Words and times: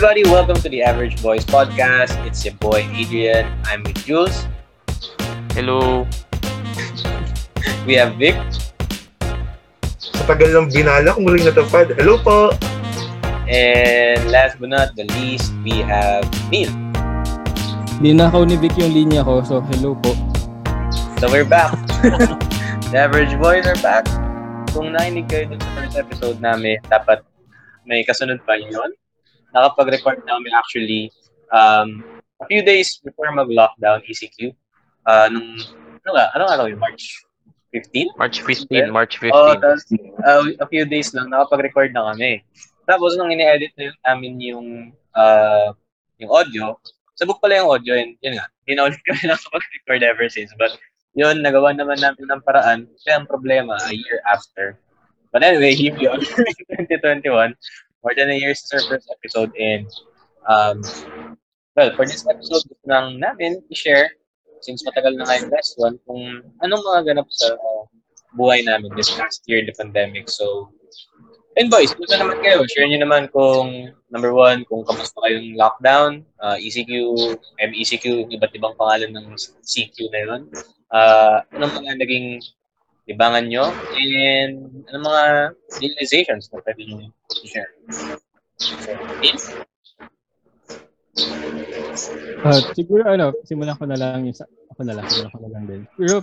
everybody, 0.00 0.24
welcome 0.32 0.56
to 0.56 0.70
the 0.72 0.80
Average 0.80 1.20
Boys 1.20 1.44
podcast. 1.44 2.16
It's 2.24 2.40
your 2.40 2.56
boy 2.56 2.88
Adrian. 2.96 3.44
I'm 3.68 3.84
with 3.84 4.00
Jules. 4.00 4.48
Hello. 5.52 6.08
We 7.84 8.00
have 8.00 8.16
Vic. 8.16 8.32
Sa 10.00 10.24
tagal 10.24 10.56
ng 10.56 10.72
binala, 10.72 11.12
kung 11.12 11.28
muling 11.28 11.44
natapad. 11.44 11.92
Hello 12.00 12.16
po! 12.16 12.48
And 13.44 14.24
last 14.32 14.56
but 14.56 14.72
not 14.72 14.96
the 14.96 15.04
least, 15.20 15.52
we 15.60 15.84
have 15.84 16.24
Neil. 16.48 16.72
Ninakaw 18.00 18.48
ni 18.48 18.56
Vic 18.56 18.80
yung 18.80 18.96
linya 18.96 19.20
ko, 19.20 19.44
so 19.44 19.60
hello 19.68 19.92
po. 20.00 20.16
So 21.20 21.28
we're 21.28 21.44
back. 21.44 21.76
the 22.88 23.04
Average 23.04 23.36
Boys 23.36 23.68
are 23.68 23.76
back. 23.84 24.08
Kung 24.72 24.96
nakinig 24.96 25.28
kayo 25.28 25.52
dun 25.52 25.60
sa 25.60 25.68
first 25.76 25.96
episode 26.00 26.40
namin, 26.40 26.80
dapat 26.88 27.20
may 27.84 28.00
kasunod 28.00 28.40
pa 28.48 28.56
yun. 28.56 28.96
Nakapag-record 29.54 30.22
na 30.24 30.38
kami 30.38 30.50
actually 30.54 31.02
um, 31.50 32.02
a 32.40 32.46
few 32.46 32.62
days 32.62 33.00
before 33.04 33.30
mag-lockdown 33.32 34.00
ECQ. 34.06 34.54
Uh, 35.06 35.28
nung, 35.32 35.58
ano 36.06 36.10
nga, 36.14 36.26
anong 36.36 36.50
araw 36.54 36.64
yun? 36.70 36.80
March 36.80 37.24
15? 37.72 38.18
March 38.18 38.42
15, 38.42 38.90
March 38.90 39.14
15. 39.18 39.30
Oo, 39.30 39.52
tapos 39.58 39.82
uh, 40.26 40.44
a 40.58 40.66
few 40.66 40.84
days 40.86 41.14
lang, 41.14 41.30
nakapag-record 41.30 41.94
na 41.94 42.10
kami. 42.12 42.42
Tapos 42.86 43.14
nung 43.14 43.30
ini-edit 43.30 43.70
na 43.78 43.90
yun 43.90 43.98
namin 44.02 44.32
yung 44.42 44.68
uh, 45.14 45.70
yung 46.18 46.30
audio, 46.34 46.74
sabog 47.14 47.38
pala 47.38 47.62
yung 47.62 47.70
audio, 47.70 47.94
yun, 47.94 48.18
yun 48.24 48.34
nga, 48.40 48.46
hindi 48.66 48.72
na 48.74 48.86
ulit 48.90 49.00
kami 49.06 49.22
nakapag-record 49.30 50.02
ever 50.02 50.26
since. 50.26 50.50
But 50.58 50.74
yun, 51.14 51.42
nagawa 51.42 51.74
naman 51.74 51.98
namin 52.02 52.26
ng 52.26 52.42
paraan. 52.42 52.86
Kaya 53.02 53.22
ang 53.22 53.30
problema, 53.30 53.78
a 53.78 53.94
year 53.94 54.22
after. 54.26 54.78
But 55.30 55.46
anyway, 55.46 55.78
here 55.78 55.94
we 55.94 56.10
are, 56.10 56.18
2021. 56.18 57.54
More 58.02 58.14
than 58.16 58.30
a 58.30 58.36
year 58.36 58.56
our 58.56 58.80
first 58.88 59.08
episode. 59.12 59.52
And, 59.60 59.86
um, 60.48 60.80
well, 61.76 61.92
for 61.96 62.06
this 62.06 62.24
episode, 62.24 62.64
gusto 62.64 62.86
lang 62.88 63.20
namin 63.20 63.60
i-share, 63.68 64.08
since 64.64 64.84
matagal 64.84 65.16
na 65.16 65.24
nga 65.28 65.40
yung 65.40 65.52
last 65.52 65.76
one, 65.76 65.96
kung 66.08 66.20
anong 66.64 66.84
mga 66.84 67.12
ganap 67.12 67.28
sa 67.28 67.52
uh, 67.56 67.84
buhay 68.36 68.64
namin 68.64 68.92
this 68.96 69.12
past 69.12 69.44
year, 69.44 69.64
the 69.64 69.76
pandemic. 69.76 70.28
So, 70.32 70.72
and 71.60 71.68
boys, 71.68 71.92
kung 71.92 72.08
naman 72.08 72.40
kayo, 72.40 72.64
share 72.68 72.88
nyo 72.88 73.00
naman 73.04 73.28
kung, 73.32 73.92
number 74.08 74.32
one, 74.32 74.64
kung 74.64 74.84
kamusta 74.88 75.20
kayong 75.20 75.60
lockdown, 75.60 76.24
uh, 76.40 76.56
ECQ, 76.56 76.92
MECQ, 77.60 78.32
iba't 78.32 78.56
ibang 78.56 78.76
pangalan 78.80 79.12
ng 79.12 79.26
CQ 79.60 79.96
na 80.12 80.20
yun. 80.24 80.42
Uh, 80.88 81.44
anong 81.52 81.84
mga 81.84 82.00
naging 82.00 82.40
libangan 83.10 83.44
nyo, 83.50 83.66
and 83.98 84.86
anong 84.86 85.04
mga 85.10 85.24
realizations 85.82 86.46
na 86.54 86.62
pwede 86.62 86.80
nyo 86.86 87.10
i-share. 87.42 87.70
So, 88.62 88.94
Vince? 89.18 89.50
Uh, 92.40 92.62
siguro 92.72 93.02
ano, 93.04 93.34
simulan 93.42 93.74
ko 93.74 93.84
na 93.84 93.98
lang 93.98 94.30
yung 94.30 94.36
sa, 94.38 94.46
ako 94.70 94.80
na 94.86 94.94
lang, 94.94 95.04
simulan 95.10 95.34
ko 95.34 95.40
na 95.42 95.50
lang 95.50 95.64
din. 95.66 95.82
Pero 95.98 96.22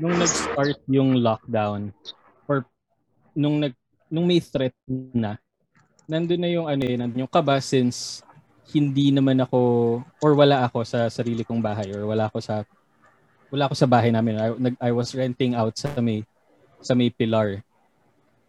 nung 0.00 0.16
nag-start 0.16 0.78
yung 0.88 1.20
lockdown 1.20 1.92
or 2.48 2.64
nung 3.36 3.60
nag 3.60 3.76
nung 4.08 4.24
may 4.28 4.40
threat 4.40 4.76
na 4.88 5.36
nandun 6.08 6.40
na 6.40 6.50
yung 6.50 6.66
ano 6.68 6.82
eh, 6.84 6.96
nandun 6.96 7.24
yung 7.24 7.32
kaba 7.32 7.60
since 7.60 8.24
hindi 8.72 9.12
naman 9.12 9.40
ako 9.44 9.60
or 10.24 10.32
wala 10.32 10.64
ako 10.64 10.84
sa 10.84 11.12
sarili 11.12 11.44
kong 11.44 11.60
bahay 11.60 11.92
or 11.92 12.08
wala 12.08 12.28
ako 12.28 12.40
sa 12.40 12.64
wala 13.52 13.68
ako 13.68 13.76
sa 13.76 13.84
bahay 13.84 14.08
namin. 14.08 14.40
I, 14.40 14.48
nag, 14.56 14.74
I 14.80 14.90
was 14.96 15.12
renting 15.12 15.52
out 15.52 15.76
sa 15.76 15.92
may 16.00 16.24
sa 16.80 16.96
may 16.96 17.12
Pilar. 17.12 17.60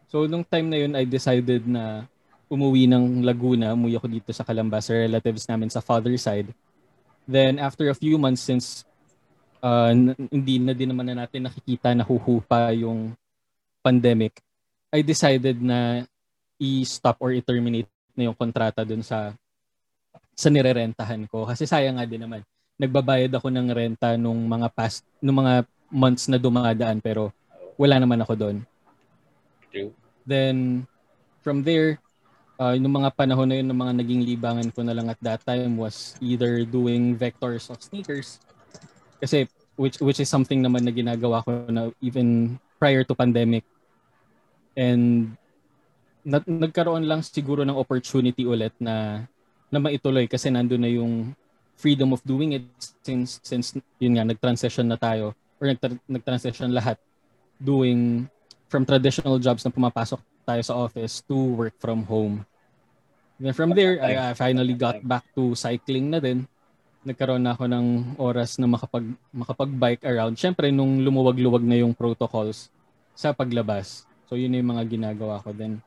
So 0.07 0.23
nung 0.31 0.47
time 0.47 0.71
na 0.71 0.79
yun 0.79 0.95
I 0.95 1.03
decided 1.03 1.67
na 1.67 2.07
umuwi 2.47 2.87
ng 2.87 3.19
Laguna, 3.27 3.75
umuwi 3.75 3.99
ako 3.99 4.07
dito 4.07 4.31
sa 4.31 4.47
Calamba 4.47 4.79
sa 4.79 4.95
relatives 4.95 5.43
namin 5.43 5.67
sa 5.67 5.83
father 5.83 6.15
side. 6.15 6.55
Then 7.27 7.59
after 7.59 7.91
a 7.91 7.97
few 7.97 8.15
months 8.15 8.47
since 8.47 8.87
uh, 9.59 9.91
hindi 10.31 10.63
na 10.63 10.71
din 10.71 10.95
naman 10.95 11.11
na 11.11 11.27
natin 11.27 11.51
nakikita 11.51 11.91
na 11.91 12.07
huhupa 12.07 12.71
yung 12.71 13.11
pandemic, 13.83 14.39
I 14.95 15.03
decided 15.03 15.59
na 15.59 16.07
i-stop 16.61 17.19
or 17.19 17.35
i-terminate 17.35 17.91
na 18.15 18.31
yung 18.31 18.37
kontrata 18.37 18.87
dun 18.87 19.03
sa 19.03 19.35
sa 20.33 20.47
nirerentahan 20.47 21.27
ko 21.27 21.43
kasi 21.43 21.67
sayang 21.67 21.99
nga 21.99 22.07
din 22.07 22.23
naman. 22.23 22.41
Nagbabayad 22.77 23.31
ako 23.33 23.47
ng 23.53 23.67
renta 23.69 24.17
nung 24.17 24.43
mga 24.49 24.67
past 24.73 25.05
nung 25.21 25.45
mga 25.45 25.65
months 25.93 26.25
na 26.25 26.41
dumadaan 26.41 26.97
pero 26.97 27.29
wala 27.77 28.01
naman 28.01 28.21
ako 28.21 28.33
doon. 28.33 28.57
Then 30.25 30.87
from 31.43 31.61
there 31.61 32.01
uh, 32.57 32.73
yung 32.77 32.93
mga 32.93 33.11
panahon 33.13 33.47
na 33.49 33.57
yun, 33.59 33.67
ng 33.69 33.79
mga 33.79 33.93
naging 33.99 34.21
libangan 34.23 34.69
ko 34.71 34.81
na 34.85 34.93
lang 34.93 35.07
at 35.09 35.19
that 35.21 35.41
time 35.43 35.77
was 35.77 36.15
either 36.21 36.63
doing 36.63 37.17
vectors 37.17 37.69
of 37.69 37.81
sneakers. 37.81 38.39
Kasi 39.19 39.47
which 39.75 39.97
which 39.99 40.21
is 40.21 40.29
something 40.29 40.61
naman 40.61 40.85
na 40.85 40.93
ginagawa 40.93 41.41
ko 41.41 41.65
na 41.69 41.89
even 41.99 42.57
prior 42.77 43.01
to 43.03 43.17
pandemic. 43.17 43.65
And 44.77 45.33
na, 46.23 46.39
nagkaroon 46.43 47.05
lang 47.05 47.21
siguro 47.25 47.65
ng 47.65 47.77
opportunity 47.77 48.47
ulit 48.47 48.73
na 48.79 49.25
na 49.73 49.79
maituloy 49.81 50.29
kasi 50.29 50.53
nandoon 50.53 50.83
na 50.83 50.91
yung 50.91 51.13
freedom 51.77 52.13
of 52.13 52.21
doing 52.23 52.55
it 52.57 52.65
since 53.01 53.41
since 53.43 53.75
yun 53.99 54.15
nga 54.15 54.25
nag-transition 54.27 54.87
na 54.87 54.97
tayo 54.99 55.33
or 55.59 55.71
nag- 55.71 56.05
nag-transition 56.07 56.71
lahat 56.71 56.97
doing 57.59 58.27
from 58.67 58.83
traditional 58.83 59.37
jobs 59.37 59.61
na 59.61 59.71
pumapasok 59.71 60.19
tayo 60.43 60.61
sa 60.65 60.75
office 60.75 61.23
to 61.23 61.35
work 61.55 61.75
from 61.79 62.03
home. 62.03 62.43
Then 63.39 63.55
from 63.55 63.71
there, 63.73 63.99
I, 63.99 64.31
I 64.31 64.33
finally 64.33 64.73
got 64.75 65.01
back 65.03 65.23
to 65.35 65.55
cycling 65.55 66.11
na 66.11 66.19
din. 66.19 66.45
Nagkaroon 67.03 67.43
na 67.43 67.55
ako 67.55 67.67
ng 67.67 67.85
oras 68.15 68.55
na 68.59 68.67
makapag, 68.67 69.03
makapag-bike 69.35 70.03
around. 70.07 70.39
Siyempre, 70.39 70.71
nung 70.71 71.03
lumuwag-luwag 71.03 71.63
na 71.63 71.83
yung 71.83 71.91
protocols 71.91 72.71
sa 73.11 73.35
paglabas. 73.35 74.07
So, 74.31 74.39
yun 74.39 74.55
yung 74.55 74.71
mga 74.71 74.87
ginagawa 74.87 75.43
ko 75.43 75.51
then. 75.51 75.83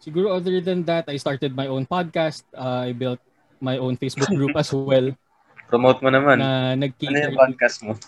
Siguro 0.00 0.32
other 0.32 0.60
than 0.62 0.86
that, 0.88 1.08
I 1.10 1.18
started 1.20 1.52
my 1.52 1.66
own 1.68 1.84
podcast. 1.84 2.46
Uh, 2.54 2.88
I 2.88 2.96
built 2.96 3.20
my 3.60 3.76
own 3.78 3.96
Facebook 3.96 4.30
group 4.32 4.56
as 4.56 4.72
well. 4.72 5.12
Promote 5.70 5.98
mo 5.98 6.08
naman. 6.14 6.38
Na 6.38 6.72
ano 6.72 6.86
nag-cater 6.86 7.34
yung 7.34 7.38
podcast 7.38 7.82
mo? 7.82 7.98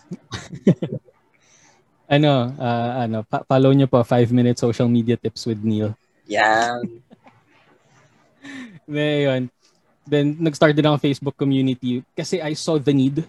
ano, 2.15 2.55
uh, 2.55 2.91
ano, 3.03 3.19
pa- 3.27 3.43
follow 3.43 3.75
nyo 3.75 3.91
po 3.91 3.99
5 4.07 4.31
minute 4.31 4.57
social 4.59 4.87
media 4.87 5.19
tips 5.19 5.43
with 5.51 5.59
Neil. 5.61 5.91
Yan. 6.31 7.03
Ngayon, 8.89 9.51
then 10.09 10.39
nag-start 10.41 10.73
din 10.73 10.87
ako 10.87 10.97
Facebook 11.03 11.37
community 11.37 12.01
kasi 12.17 12.41
I 12.41 12.55
saw 12.55 12.79
the 12.81 12.95
need 12.95 13.27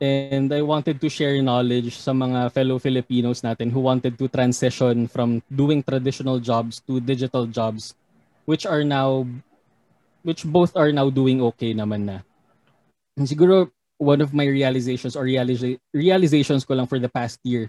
and 0.00 0.48
I 0.48 0.64
wanted 0.64 0.96
to 0.96 1.12
share 1.12 1.36
knowledge 1.44 2.00
sa 2.00 2.16
mga 2.16 2.48
fellow 2.56 2.80
Filipinos 2.80 3.44
natin 3.44 3.68
who 3.68 3.84
wanted 3.84 4.16
to 4.16 4.32
transition 4.32 5.04
from 5.04 5.44
doing 5.52 5.84
traditional 5.84 6.40
jobs 6.40 6.80
to 6.88 7.04
digital 7.04 7.44
jobs 7.44 7.92
which 8.48 8.64
are 8.64 8.80
now 8.80 9.28
which 10.22 10.44
both 10.44 10.76
are 10.76 10.92
now 10.92 11.08
doing 11.08 11.40
okay 11.52 11.72
naman 11.72 12.04
na. 12.04 12.18
And 13.16 13.26
siguro 13.28 13.70
one 14.00 14.20
of 14.24 14.32
my 14.32 14.48
realizations 14.48 15.16
or 15.16 15.28
realiza- 15.28 15.80
realizations 15.92 16.64
ko 16.64 16.74
lang 16.74 16.88
for 16.88 16.98
the 16.98 17.08
past 17.08 17.36
year 17.44 17.68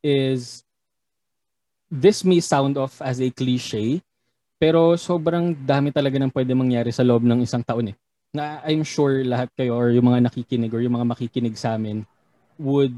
is 0.00 0.64
this 1.92 2.24
may 2.24 2.40
sound 2.40 2.76
off 2.76 3.00
as 3.04 3.20
a 3.20 3.28
cliche 3.28 4.00
pero 4.58 4.98
sobrang 4.98 5.54
dami 5.54 5.94
talaga 5.94 6.18
ng 6.18 6.34
pwede 6.34 6.52
mangyari 6.56 6.90
sa 6.90 7.06
loob 7.06 7.22
ng 7.22 7.46
isang 7.46 7.62
taon 7.62 7.94
eh. 7.94 7.96
Na 8.34 8.58
I'm 8.66 8.82
sure 8.82 9.22
lahat 9.22 9.54
kayo 9.54 9.78
or 9.78 9.94
yung 9.94 10.10
mga 10.10 10.28
nakikinig 10.28 10.74
or 10.74 10.82
yung 10.82 10.98
mga 10.98 11.08
makikinig 11.14 11.54
sa 11.54 11.78
amin 11.78 12.02
would 12.58 12.92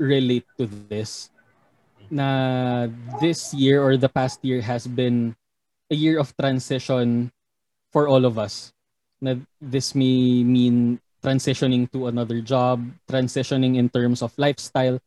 relate 0.00 0.48
to 0.56 0.64
this. 0.88 1.28
Na 2.08 2.88
this 3.20 3.52
year 3.52 3.84
or 3.84 4.00
the 4.00 4.08
past 4.08 4.40
year 4.40 4.64
has 4.64 4.88
been 4.88 5.36
a 5.92 5.96
year 5.96 6.16
of 6.16 6.32
transition 6.32 7.28
for 7.92 8.08
all 8.08 8.24
of 8.24 8.40
us. 8.40 8.72
Na 9.22 9.38
this 9.60 9.94
may 9.94 10.42
mean 10.42 10.98
transitioning 11.22 11.86
to 11.94 12.10
another 12.10 12.42
job, 12.42 12.82
transitioning 13.06 13.78
in 13.78 13.86
terms 13.86 14.24
of 14.24 14.34
lifestyle, 14.34 14.98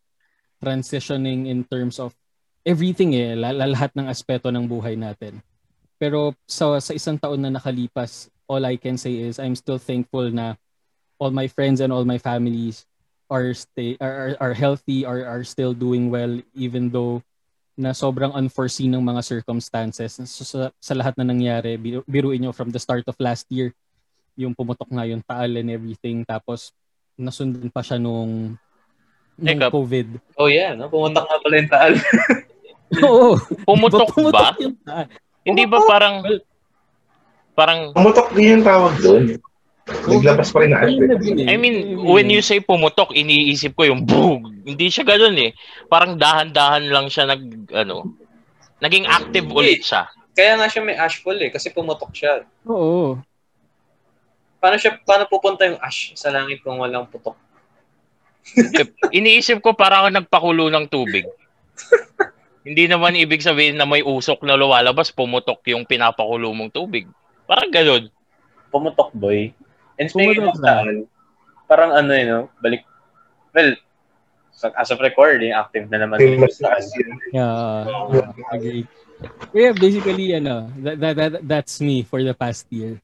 transitioning 0.64 1.52
in 1.52 1.68
terms 1.68 2.00
of 2.00 2.16
everything 2.64 3.12
eh, 3.14 3.36
lahat 3.36 3.92
ng 3.98 4.08
aspeto 4.08 4.48
ng 4.48 4.64
buhay 4.64 4.96
natin. 4.96 5.44
Pero 6.00 6.32
sa, 6.48 6.80
sa 6.80 6.96
isang 6.96 7.20
taon 7.20 7.44
na 7.44 7.52
nakalipas, 7.52 8.32
all 8.48 8.64
I 8.64 8.80
can 8.80 8.96
say 8.96 9.20
is 9.28 9.42
I'm 9.42 9.58
still 9.58 9.82
thankful 9.82 10.32
na 10.32 10.56
all 11.20 11.32
my 11.32 11.48
friends 11.48 11.82
and 11.82 11.92
all 11.92 12.06
my 12.06 12.18
families 12.18 12.86
are 13.30 13.54
stay 13.58 13.98
are, 13.98 14.38
are, 14.38 14.54
healthy 14.54 15.02
are 15.02 15.26
are 15.26 15.44
still 15.44 15.74
doing 15.74 16.14
well 16.14 16.38
even 16.54 16.94
though 16.94 17.26
na 17.76 17.92
sobrang 17.92 18.32
unforeseen 18.32 18.96
ng 18.96 19.04
mga 19.04 19.22
circumstances 19.22 20.16
so, 20.32 20.48
sa, 20.48 20.72
sa 20.80 20.94
lahat 20.96 21.16
na 21.20 21.28
nangyari 21.28 21.76
biru, 21.76 22.02
biruin 22.08 22.40
nyo 22.48 22.52
from 22.56 22.72
the 22.72 22.80
start 22.80 23.04
of 23.06 23.16
last 23.20 23.44
year 23.52 23.76
yung 24.40 24.56
pumutok 24.56 24.88
nga 24.92 25.04
yung 25.08 25.24
taal 25.24 25.52
and 25.60 25.68
everything 25.68 26.24
tapos 26.24 26.72
nasundan 27.16 27.68
pa 27.72 27.84
siya 27.84 28.00
nung, 28.00 28.56
nung 29.36 29.60
Teka. 29.60 29.72
COVID 29.72 30.08
Oh 30.40 30.48
yeah, 30.48 30.76
no? 30.76 30.88
pumunta 30.88 31.24
nga 31.24 31.40
pala 31.40 31.56
yung 31.60 31.72
taal. 31.72 31.94
oo 33.08 33.36
Pumutok 33.68 34.12
ba? 34.32 34.56
yung 34.60 34.80
taal 34.84 35.08
Hindi 35.46 35.64
ba 35.68 35.78
parang 35.84 36.24
Parang, 37.56 37.96
Pumutok 37.96 38.36
din 38.36 38.60
yung 38.60 38.66
tawag 38.68 39.00
doon. 39.00 39.40
Naglabas 39.86 40.50
pa 40.50 40.66
rin 40.66 40.74
na 40.74 40.82
ash. 40.82 40.98
I 41.46 41.62
mean, 41.62 42.02
when 42.02 42.26
you 42.34 42.42
say 42.42 42.58
pumutok, 42.58 43.14
iniisip 43.14 43.78
ko 43.78 43.86
yung 43.86 44.02
boom. 44.02 44.66
Hindi 44.66 44.90
siya 44.90 45.06
ganun 45.06 45.38
eh. 45.38 45.54
Parang 45.86 46.18
dahan-dahan 46.18 46.90
lang 46.90 47.06
siya 47.06 47.30
nag, 47.30 47.70
ano, 47.70 48.18
naging 48.82 49.06
active 49.06 49.46
ulit 49.46 49.86
siya. 49.86 50.10
Kaya 50.34 50.58
nga 50.58 50.66
siya 50.66 50.82
may 50.82 50.98
ashfall 50.98 51.38
eh, 51.38 51.54
kasi 51.54 51.70
pumutok 51.70 52.10
siya. 52.18 52.50
Oo. 52.66 53.22
Paano 54.58 54.76
siya, 54.82 54.98
paano 55.06 55.30
pupunta 55.30 55.70
yung 55.70 55.78
ash 55.78 56.18
sa 56.18 56.34
langit 56.34 56.66
kung 56.66 56.82
walang 56.82 57.06
putok? 57.06 57.38
Iniisip 59.14 59.62
ko 59.62 59.78
parang 59.78 60.10
ako 60.10 60.10
nagpakulo 60.18 60.64
ng 60.74 60.86
tubig. 60.90 61.30
Hindi 62.66 62.90
naman 62.90 63.14
ibig 63.14 63.46
sabihin 63.46 63.78
na 63.78 63.86
may 63.86 64.02
usok 64.02 64.42
na 64.42 64.58
lumalabas, 64.58 65.14
pumutok 65.14 65.62
yung 65.70 65.86
pinapakulo 65.86 66.50
mong 66.50 66.74
tubig. 66.74 67.06
Parang 67.46 67.70
ganun. 67.70 68.10
Pumutok, 68.74 69.14
boy. 69.14 69.54
And 69.96 70.08
speaking 70.12 70.44
of 70.44 70.60
saan, 70.60 71.08
parang 71.66 71.96
ano 71.96 72.12
yun, 72.12 72.28
no? 72.28 72.42
balik, 72.60 72.84
well, 73.56 73.76
so, 74.52 74.72
as 74.76 74.92
of 74.92 75.00
recording, 75.00 75.52
active 75.52 75.88
na 75.92 76.04
naman. 76.04 76.20
Yeah, 77.32 77.48
uh, 77.48 78.32
agree. 78.52 78.88
Yeah, 79.56 79.72
basically, 79.72 80.36
ano, 80.36 80.68
that, 80.84 81.00
that, 81.00 81.16
that, 81.16 81.34
that's 81.48 81.80
me 81.80 82.04
for 82.04 82.20
the 82.24 82.36
past 82.36 82.68
year. 82.70 83.00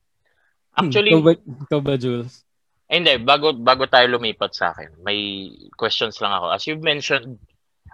Actually, 0.75 1.15
Ikaw 1.15 1.23
ba, 1.23 1.33
ikaw 1.67 1.79
ba, 1.83 1.95
Jules? 1.95 2.43
Eh, 2.91 2.99
Hindi, 2.99 3.23
bago, 3.23 3.55
bago 3.55 3.87
tayo 3.87 4.07
lumipat 4.11 4.51
sa 4.51 4.75
akin, 4.75 4.99
may 5.03 5.51
questions 5.79 6.19
lang 6.19 6.35
ako. 6.35 6.51
As 6.51 6.67
you've 6.67 6.83
mentioned, 6.83 7.39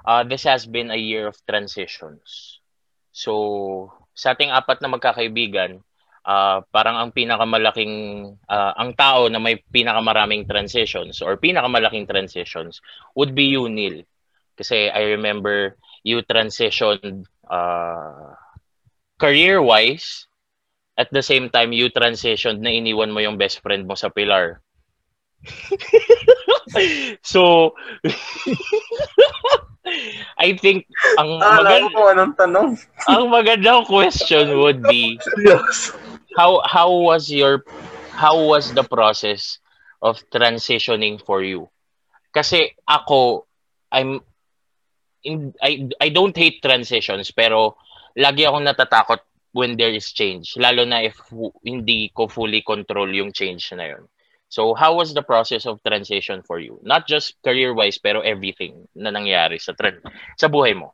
uh, 0.05 0.25
this 0.25 0.41
has 0.49 0.65
been 0.65 0.89
a 0.89 0.97
year 0.97 1.29
of 1.29 1.37
transitions. 1.45 2.57
So, 3.13 3.93
sa 4.17 4.33
ating 4.33 4.49
apat 4.49 4.81
na 4.81 4.89
magkakaibigan, 4.89 5.85
uh, 6.27 6.59
parang 6.69 6.99
ang 6.99 7.09
pinakamalaking, 7.15 7.95
uh, 8.51 8.73
ang 8.75 8.91
tao 8.93 9.31
na 9.31 9.39
may 9.39 9.63
pinakamaraming 9.71 10.43
transitions 10.43 11.23
or 11.23 11.39
pinakamalaking 11.39 12.03
transitions 12.05 12.83
would 13.15 13.31
be 13.33 13.47
you, 13.47 13.71
Neil. 13.71 14.03
Kasi 14.59 14.91
I 14.91 15.15
remember 15.15 15.77
you 16.03 16.19
transitioned 16.27 17.25
uh, 17.47 18.35
career-wise, 19.17 20.27
at 20.97 21.13
the 21.13 21.21
same 21.21 21.49
time, 21.53 21.71
you 21.77 21.93
transitioned 21.93 22.59
na 22.59 22.73
iniwan 22.73 23.13
mo 23.13 23.21
yung 23.21 23.37
best 23.37 23.61
friend 23.61 23.85
mo 23.85 23.93
sa 23.93 24.09
Pilar. 24.09 24.61
so, 27.21 27.73
I 30.41 30.57
think 30.57 30.89
ang 31.21 31.29
Ah, 31.39 31.61
alam 31.61 31.85
magand- 31.85 31.93
ko 31.93 32.01
anong 32.11 32.33
tanong. 32.35 32.67
ang 33.07 33.23
magandang 33.29 33.85
question 33.85 34.57
would 34.57 34.81
be. 34.83 35.15
how 36.37 36.61
how 36.61 36.93
was 36.93 37.33
your 37.33 37.65
how 38.13 38.37
was 38.45 38.69
the 38.77 38.85
process 38.85 39.57
of 40.05 40.21
transitioning 40.29 41.17
for 41.17 41.41
you? 41.41 41.65
Kasi 42.29 42.77
ako 42.85 43.49
I'm 43.89 44.21
in, 45.25 45.57
I 45.57 45.89
I 45.97 46.13
don't 46.13 46.37
hate 46.37 46.61
transitions 46.61 47.33
pero 47.33 47.81
lagi 48.13 48.45
akong 48.45 48.69
natatakot 48.69 49.25
when 49.57 49.73
there 49.73 49.89
is 49.89 50.13
change 50.13 50.53
lalo 50.61 50.85
na 50.85 51.01
if 51.01 51.17
hindi 51.65 52.13
ko 52.13 52.29
fully 52.29 52.61
control 52.61 53.09
yung 53.09 53.33
change 53.33 53.73
na 53.73 53.97
yun. 53.97 54.05
So 54.47 54.77
how 54.77 54.95
was 54.95 55.11
the 55.11 55.25
process 55.25 55.65
of 55.65 55.81
transition 55.83 56.45
for 56.45 56.61
you? 56.61 56.79
Not 56.85 57.09
just 57.09 57.35
career-wise 57.41 57.97
pero 57.97 58.21
everything 58.21 58.85
na 58.93 59.09
nangyari 59.09 59.57
sa 59.57 59.73
trend 59.73 60.05
sa 60.37 60.47
buhay 60.47 60.77
mo. 60.77 60.93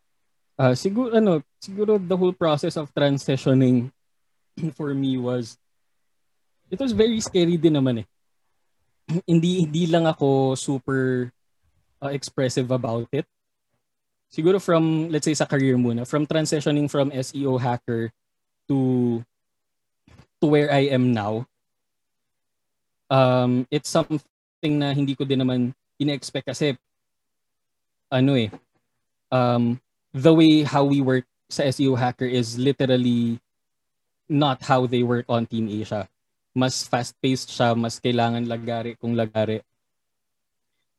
Uh, 0.54 0.78
siguro, 0.78 1.18
ano, 1.18 1.42
siguro 1.58 1.98
the 1.98 2.14
whole 2.14 2.34
process 2.34 2.78
of 2.78 2.94
transitioning 2.94 3.90
for 4.78 4.94
me 4.94 5.18
was, 5.18 5.58
it 6.70 6.80
was 6.80 6.92
very 6.92 7.20
scary 7.20 7.58
din 7.58 7.74
naman 7.74 8.04
eh. 8.04 8.08
hindi, 9.30 9.68
hindi 9.68 9.88
lang 9.88 10.08
ako 10.08 10.56
super 10.56 11.32
uh, 12.02 12.12
expressive 12.12 12.72
about 12.72 13.08
it. 13.12 13.26
Siguro 14.34 14.58
from, 14.58 15.10
let's 15.14 15.30
say 15.30 15.38
sa 15.38 15.46
career 15.46 15.78
muna, 15.78 16.08
from 16.10 16.26
transitioning 16.26 16.90
from 16.90 17.14
SEO 17.14 17.62
hacker 17.62 18.10
to 18.68 19.22
to 20.42 20.46
where 20.50 20.74
I 20.74 20.90
am 20.90 21.14
now, 21.14 21.46
um, 23.14 23.70
it's 23.70 23.88
something 23.88 24.20
na 24.66 24.90
hindi 24.92 25.14
ko 25.14 25.24
din 25.24 25.46
naman 25.46 25.72
ina-expect 26.02 26.50
kasi 26.50 26.74
ano 28.10 28.34
eh, 28.34 28.50
um, 29.30 29.78
the 30.14 30.34
way 30.34 30.66
how 30.66 30.84
we 30.84 31.02
work 31.02 31.26
sa 31.50 31.70
SEO 31.70 31.94
hacker 31.94 32.26
is 32.26 32.58
literally 32.58 33.38
not 34.30 34.64
how 34.64 34.86
they 34.88 35.04
work 35.04 35.28
on 35.28 35.46
Team 35.46 35.68
Asia. 35.68 36.08
Mas 36.54 36.86
fast-paced 36.86 37.50
siya, 37.50 37.74
mas 37.74 37.98
kailangan 37.98 38.46
lagari 38.46 38.94
kung 38.98 39.18
lagari. 39.18 39.62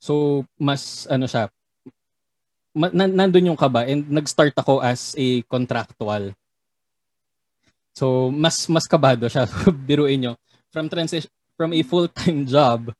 So, 0.02 0.44
mas 0.58 1.06
ano 1.08 1.24
siya, 1.24 1.48
ma- 2.74 2.92
nan- 2.92 3.14
nandun 3.14 3.54
yung 3.54 3.60
kaba 3.60 3.86
and 3.86 4.04
nag-start 4.10 4.52
ako 4.58 4.82
as 4.82 5.14
a 5.16 5.40
contractual. 5.46 6.34
So, 7.94 8.34
mas 8.34 8.66
mas 8.66 8.90
kabado 8.90 9.30
siya. 9.30 9.46
Biruin 9.88 10.18
nyo. 10.20 10.32
From 10.74 10.90
transition 10.90 11.30
from 11.54 11.70
a 11.70 11.82
full-time 11.86 12.42
job, 12.44 12.90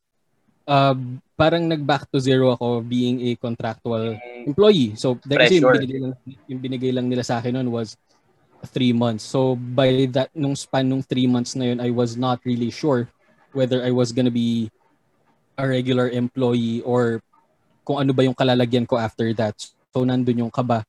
uh, 0.67 0.95
parang 1.35 1.67
nag-back 1.67 2.07
to 2.11 2.23
zero 2.23 2.55
ako 2.55 2.81
being 2.87 3.19
a 3.27 3.35
contractual 3.35 4.15
employee. 4.47 4.95
So, 4.95 5.19
dahil 5.27 5.39
kasi 5.43 5.55
yung 5.59 5.75
binigay, 5.75 5.99
lang, 5.99 6.15
yung 6.47 6.61
binigay 6.63 6.93
lang 6.95 7.07
nila 7.11 7.27
sa 7.27 7.43
akin 7.43 7.59
noon 7.59 7.75
was 7.75 7.99
three 8.65 8.93
months. 8.93 9.25
So, 9.25 9.57
by 9.57 10.09
that, 10.13 10.33
nung 10.35 10.57
span 10.57 10.89
nung 10.89 11.05
three 11.05 11.27
months 11.27 11.55
na 11.55 11.73
yun, 11.73 11.81
I 11.81 11.91
was 11.91 12.17
not 12.17 12.41
really 12.45 12.71
sure 12.71 13.09
whether 13.53 13.85
I 13.85 13.93
was 13.93 14.11
gonna 14.11 14.35
be 14.35 14.71
a 15.55 15.65
regular 15.69 16.11
employee 16.11 16.83
or 16.83 17.23
kung 17.87 18.03
ano 18.03 18.13
ba 18.17 18.25
yung 18.25 18.35
kalalagyan 18.35 18.89
ko 18.89 18.99
after 18.99 19.31
that. 19.37 19.55
So, 19.95 20.03
nandun 20.03 20.49
yung 20.49 20.55
kaba. 20.55 20.83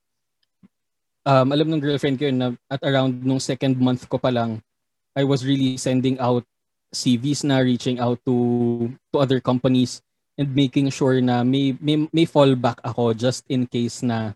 Um, 1.25 1.51
alam 1.51 1.69
ng 1.73 1.81
girlfriend 1.81 2.21
ko 2.21 2.29
yun 2.29 2.37
na 2.37 2.47
at 2.69 2.81
around 2.85 3.25
nung 3.25 3.41
second 3.41 3.77
month 3.81 4.05
ko 4.09 4.17
pa 4.17 4.29
lang, 4.29 4.61
I 5.17 5.25
was 5.25 5.45
really 5.45 5.77
sending 5.77 6.21
out 6.21 6.45
CVs 6.93 7.43
na, 7.43 7.59
reaching 7.59 7.99
out 7.99 8.21
to 8.23 8.93
to 9.11 9.19
other 9.19 9.41
companies 9.41 10.05
and 10.37 10.51
making 10.53 10.91
sure 10.91 11.19
na 11.23 11.43
may, 11.43 11.75
may, 11.79 12.07
may 12.11 12.27
fallback 12.27 12.79
ako 12.83 13.15
just 13.15 13.47
in 13.47 13.65
case 13.65 14.03
na 14.03 14.35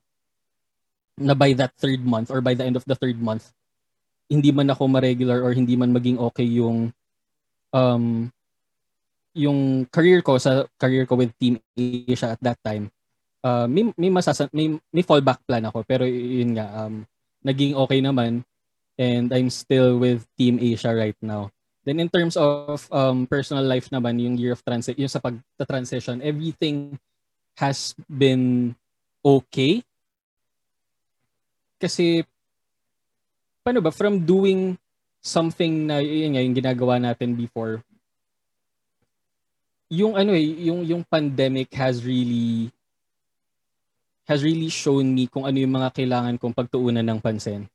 na 1.19 1.35
by 1.35 1.51
that 1.53 1.75
third 1.75 2.01
month 2.01 2.31
or 2.31 2.39
by 2.39 2.55
the 2.55 2.63
end 2.63 2.79
of 2.79 2.87
the 2.87 2.95
third 2.95 3.19
month, 3.19 3.51
hindi 4.31 4.55
man 4.55 4.71
ako 4.71 4.87
ma-regular 4.87 5.43
or 5.43 5.51
hindi 5.51 5.75
man 5.75 5.91
maging 5.91 6.17
okay 6.17 6.47
yung 6.47 6.95
um 7.75 8.31
yung 9.35 9.85
career 9.89 10.23
ko 10.25 10.39
sa 10.41 10.65
career 10.79 11.05
ko 11.05 11.19
with 11.19 11.35
Team 11.37 11.59
Asia 11.77 12.33
at 12.33 12.41
that 12.41 12.57
time. 12.63 12.89
Uh, 13.39 13.67
may 13.67 13.87
may 13.95 14.11
masasa 14.11 14.47
may 14.51 14.75
may 14.91 15.03
fallback 15.03 15.39
plan 15.47 15.63
ako 15.63 15.83
pero 15.83 16.03
yun 16.03 16.55
nga 16.55 16.85
um 16.85 17.03
naging 17.43 17.75
okay 17.75 17.99
naman 18.03 18.43
and 18.99 19.31
I'm 19.31 19.47
still 19.47 19.95
with 19.95 20.27
Team 20.35 20.59
Asia 20.59 20.91
right 20.91 21.15
now. 21.23 21.51
Then 21.87 22.03
in 22.03 22.11
terms 22.11 22.35
of 22.35 22.85
um 22.91 23.25
personal 23.25 23.63
life 23.63 23.87
naman 23.89 24.19
yung 24.19 24.35
year 24.35 24.53
of 24.53 24.61
transit 24.61 24.99
yung 24.99 25.11
sa 25.11 25.23
pag-transition 25.23 26.21
everything 26.21 26.99
has 27.57 27.97
been 28.07 28.75
okay 29.25 29.81
kasi 31.79 32.27
paano 33.63 33.79
ba 33.79 33.89
from 33.89 34.19
doing 34.19 34.75
something 35.23 35.87
na 35.87 36.03
yun 36.03 36.35
nga 36.35 36.43
yung 36.43 36.55
ginagawa 36.55 36.95
natin 36.99 37.35
before 37.35 37.81
yung 39.89 40.13
ano 40.13 40.37
eh 40.37 40.45
yung 40.69 40.85
yung 40.85 41.01
pandemic 41.01 41.73
has 41.73 42.05
really 42.05 42.69
has 44.29 44.45
really 44.45 44.69
shown 44.69 45.09
me 45.09 45.25
kung 45.25 45.49
ano 45.49 45.57
yung 45.57 45.73
mga 45.73 45.89
kailangan 45.89 46.37
kong 46.37 46.53
pagtuunan 46.53 47.01
ng 47.01 47.17
pansin. 47.17 47.65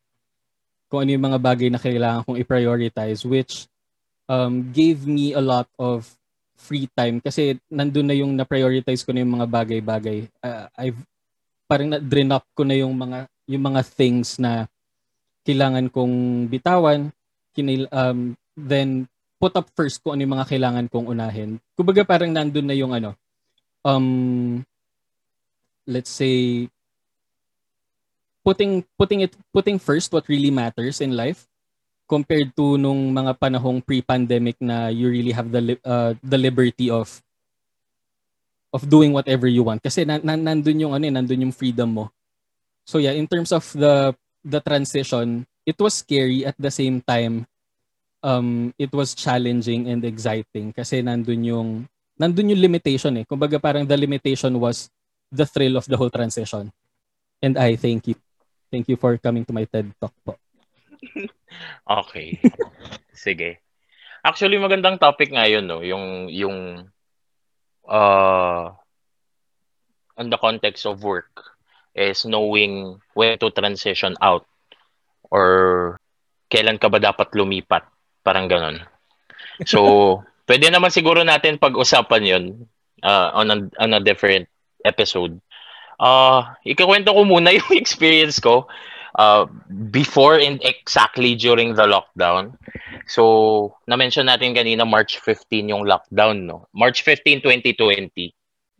Kung 0.86 1.02
ano 1.02 1.10
yung 1.10 1.26
mga 1.26 1.42
bagay 1.42 1.66
na 1.66 1.82
kailangan 1.82 2.22
kong 2.22 2.38
i-prioritize 2.38 3.26
which 3.26 3.66
um, 4.30 4.70
gave 4.70 5.02
me 5.02 5.34
a 5.34 5.42
lot 5.42 5.66
of 5.74 6.06
free 6.54 6.86
time. 6.94 7.18
Kasi 7.18 7.58
nandun 7.66 8.06
na 8.06 8.14
yung 8.14 8.38
na-prioritize 8.38 9.02
ko 9.02 9.10
na 9.10 9.26
yung 9.26 9.34
mga 9.34 9.50
bagay-bagay. 9.50 10.30
Uh, 10.38 10.70
I've 10.78 11.00
parang 11.66 11.90
na-drain 11.90 12.30
up 12.30 12.46
ko 12.54 12.62
na 12.62 12.78
yung 12.78 12.94
mga 12.94 13.26
yung 13.44 13.64
mga 13.72 13.80
things 13.84 14.40
na 14.40 14.66
kailangan 15.44 15.92
kong 15.92 16.46
bitawan, 16.48 17.12
kinail, 17.52 17.84
um, 17.92 18.32
then 18.56 19.04
put 19.36 19.52
up 19.54 19.68
first 19.76 20.00
kung 20.00 20.16
ano 20.16 20.24
yung 20.24 20.34
mga 20.40 20.48
kailangan 20.48 20.86
kong 20.88 21.06
unahin. 21.12 21.60
Kumbaga 21.76 22.00
parang 22.02 22.32
nandun 22.32 22.64
na 22.64 22.76
yung 22.76 22.96
ano, 22.96 23.12
um, 23.84 24.64
let's 25.84 26.08
say, 26.08 26.66
putting, 28.40 28.80
putting 28.96 29.28
it, 29.28 29.36
putting 29.52 29.76
first 29.76 30.08
what 30.12 30.24
really 30.32 30.50
matters 30.50 31.04
in 31.04 31.12
life 31.12 31.44
compared 32.08 32.52
to 32.56 32.76
nung 32.76 33.12
mga 33.12 33.36
panahong 33.36 33.80
pre-pandemic 33.84 34.56
na 34.60 34.88
you 34.88 35.08
really 35.08 35.32
have 35.32 35.48
the, 35.52 35.60
li- 35.60 35.84
uh, 35.84 36.12
the 36.24 36.36
liberty 36.36 36.88
of 36.88 37.20
of 38.74 38.90
doing 38.90 39.14
whatever 39.14 39.46
you 39.46 39.62
want. 39.62 39.78
Kasi 39.78 40.02
na, 40.02 40.18
na, 40.18 40.34
nandun 40.34 40.82
yung 40.82 40.92
ano, 40.98 41.06
eh, 41.06 41.14
nandun 41.14 41.46
yung 41.46 41.54
freedom 41.54 41.86
mo. 41.94 42.04
So 42.84 42.98
yeah, 42.98 43.16
in 43.16 43.26
terms 43.26 43.52
of 43.52 43.66
the 43.72 44.14
the 44.44 44.60
transition, 44.60 45.48
it 45.64 45.80
was 45.80 45.94
scary 46.00 46.44
at 46.44 46.56
the 46.60 46.70
same 46.70 47.00
time. 47.00 47.48
um, 48.24 48.72
it 48.80 48.88
was 48.90 49.12
challenging 49.12 49.86
and 49.92 50.00
exciting 50.02 50.72
kasi 50.72 51.04
nandun 51.04 51.44
yung, 51.44 51.68
nandun 52.16 52.56
yung 52.56 52.64
limitation 52.64 53.20
eh. 53.20 53.28
Kumbaga 53.28 53.60
parang 53.60 53.84
the 53.84 53.94
limitation 53.94 54.56
was 54.56 54.88
the 55.28 55.44
thrill 55.44 55.76
of 55.76 55.84
the 55.84 55.96
whole 56.00 56.08
transition. 56.08 56.72
And 57.44 57.60
I 57.60 57.76
thank 57.76 58.08
you. 58.08 58.16
Thank 58.72 58.88
you 58.88 58.96
for 58.96 59.20
coming 59.20 59.44
to 59.44 59.52
my 59.52 59.68
TED 59.68 59.92
Talk 60.00 60.16
po. 60.24 60.40
Okay. 61.86 62.40
Sige. 63.14 63.62
Actually, 64.24 64.58
magandang 64.58 64.98
topic 64.98 65.30
nga 65.30 65.46
yun, 65.46 65.68
no? 65.68 65.84
Yung, 65.84 66.26
yung, 66.32 66.88
uh, 67.86 68.72
on 70.16 70.26
the 70.32 70.40
context 70.40 70.88
of 70.88 71.04
work 71.04 71.53
is 71.94 72.26
knowing 72.26 72.98
when 73.14 73.38
to 73.38 73.50
transition 73.54 74.18
out 74.20 74.44
or 75.30 75.96
kailan 76.50 76.78
ka 76.78 76.90
ba 76.90 76.98
dapat 76.98 77.30
lumipat. 77.34 77.86
Parang 78.26 78.50
ganun. 78.50 78.82
So, 79.66 80.20
pwede 80.50 80.68
naman 80.68 80.90
siguro 80.90 81.22
natin 81.22 81.62
pag-usapan 81.62 82.22
yun 82.22 82.44
uh, 83.02 83.30
on, 83.34 83.46
a, 83.50 83.56
on 83.78 83.90
a 83.94 84.02
different 84.02 84.50
episode. 84.84 85.38
Uh, 85.98 86.42
ikakwento 86.66 87.14
ko 87.14 87.22
muna 87.22 87.54
yung 87.58 87.72
experience 87.78 88.42
ko 88.42 88.66
uh, 89.18 89.46
before 89.90 90.38
and 90.38 90.58
exactly 90.62 91.34
during 91.34 91.74
the 91.74 91.86
lockdown. 91.86 92.58
So, 93.06 93.76
na-mention 93.86 94.26
natin 94.26 94.56
kanina 94.56 94.88
March 94.88 95.20
15 95.20 95.70
yung 95.70 95.84
lockdown, 95.84 96.48
no? 96.48 96.66
March 96.74 97.04
15, 97.04 97.44
2020. 97.44 98.32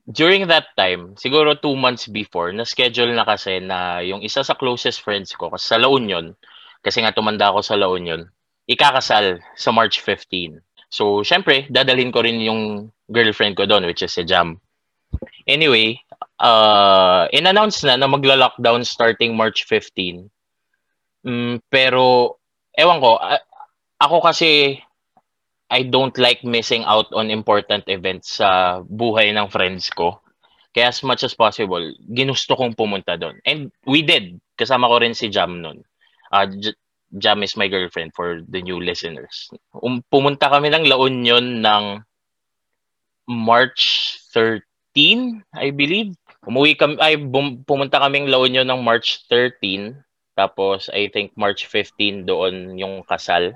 During 0.05 0.53
that 0.53 0.69
time, 0.77 1.17
siguro 1.17 1.57
two 1.57 1.73
months 1.81 2.05
before, 2.13 2.53
na-schedule 2.53 3.17
na 3.17 3.25
kasi 3.25 3.57
na 3.57 4.05
yung 4.05 4.21
isa 4.21 4.45
sa 4.45 4.53
closest 4.53 5.01
friends 5.01 5.33
ko, 5.33 5.49
kasi 5.49 5.65
sa 5.65 5.81
La 5.81 5.89
Union, 5.89 6.37
kasi 6.85 7.01
nga 7.01 7.17
tumanda 7.17 7.49
ako 7.49 7.65
sa 7.65 7.81
La 7.81 7.89
Union, 7.89 8.29
ikakasal 8.69 9.41
sa 9.57 9.73
March 9.73 10.05
15. 10.05 10.61
So, 10.93 11.25
syempre, 11.25 11.65
dadalhin 11.73 12.13
ko 12.13 12.21
rin 12.21 12.37
yung 12.45 12.93
girlfriend 13.09 13.57
ko 13.57 13.65
doon, 13.65 13.89
which 13.89 14.05
is 14.05 14.13
si 14.13 14.29
Jam. 14.29 14.61
Anyway, 15.49 15.97
uh, 16.37 17.25
in-announce 17.33 17.81
na 17.89 17.97
na 17.97 18.05
magla-lockdown 18.05 18.85
starting 18.85 19.33
March 19.33 19.65
15. 19.65 20.29
Mm, 21.25 21.65
pero, 21.73 22.37
ewan 22.77 23.01
ko, 23.01 23.17
a- 23.17 23.41
ako 23.97 24.21
kasi, 24.21 24.79
I 25.73 25.83
don't 25.83 26.17
like 26.19 26.45
missing 26.45 26.85
out 26.85 27.09
on 27.17 27.33
important 27.33 27.89
events 27.89 28.39
sa 28.39 28.81
buhay 28.85 29.33
ng 29.33 29.49
friends 29.49 29.89
ko. 29.89 30.21
Kaya 30.75 30.91
as 30.91 31.01
much 31.07 31.23
as 31.23 31.39
possible, 31.39 31.83
ginusto 32.11 32.59
kong 32.59 32.75
pumunta 32.75 33.15
doon. 33.15 33.39
And 33.47 33.71
we 33.87 34.03
did. 34.03 34.43
Kasama 34.59 34.91
ko 34.91 34.99
rin 34.99 35.15
si 35.15 35.31
Jam 35.31 35.63
noon. 35.63 35.87
Uh, 36.35 36.51
J- 36.51 36.79
Jam 37.15 37.47
is 37.47 37.55
my 37.55 37.71
girlfriend 37.71 38.11
for 38.11 38.43
the 38.51 38.59
new 38.59 38.83
listeners. 38.83 39.55
Um, 39.71 40.03
pumunta 40.11 40.51
kami 40.51 40.75
ng 40.75 40.91
La 40.91 40.99
Union 40.99 41.63
ng 41.63 42.03
March 43.31 44.19
13, 44.35 45.47
I 45.55 45.71
believe. 45.71 46.19
Umuwi 46.45 46.75
kami, 46.75 46.99
ay 46.99 47.23
bum, 47.23 47.63
pumunta 47.63 48.03
kaming 48.03 48.27
La 48.27 48.43
Union 48.43 48.67
ng 48.67 48.83
March 48.83 49.23
13. 49.31 49.95
Tapos, 50.35 50.91
I 50.91 51.07
think 51.15 51.31
March 51.39 51.71
15 51.71 52.27
doon 52.27 52.75
yung 52.75 53.07
kasal. 53.07 53.55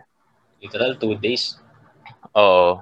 Literal, 0.63 0.95
two 0.95 1.19
days. 1.19 1.59
Oo. 2.39 2.79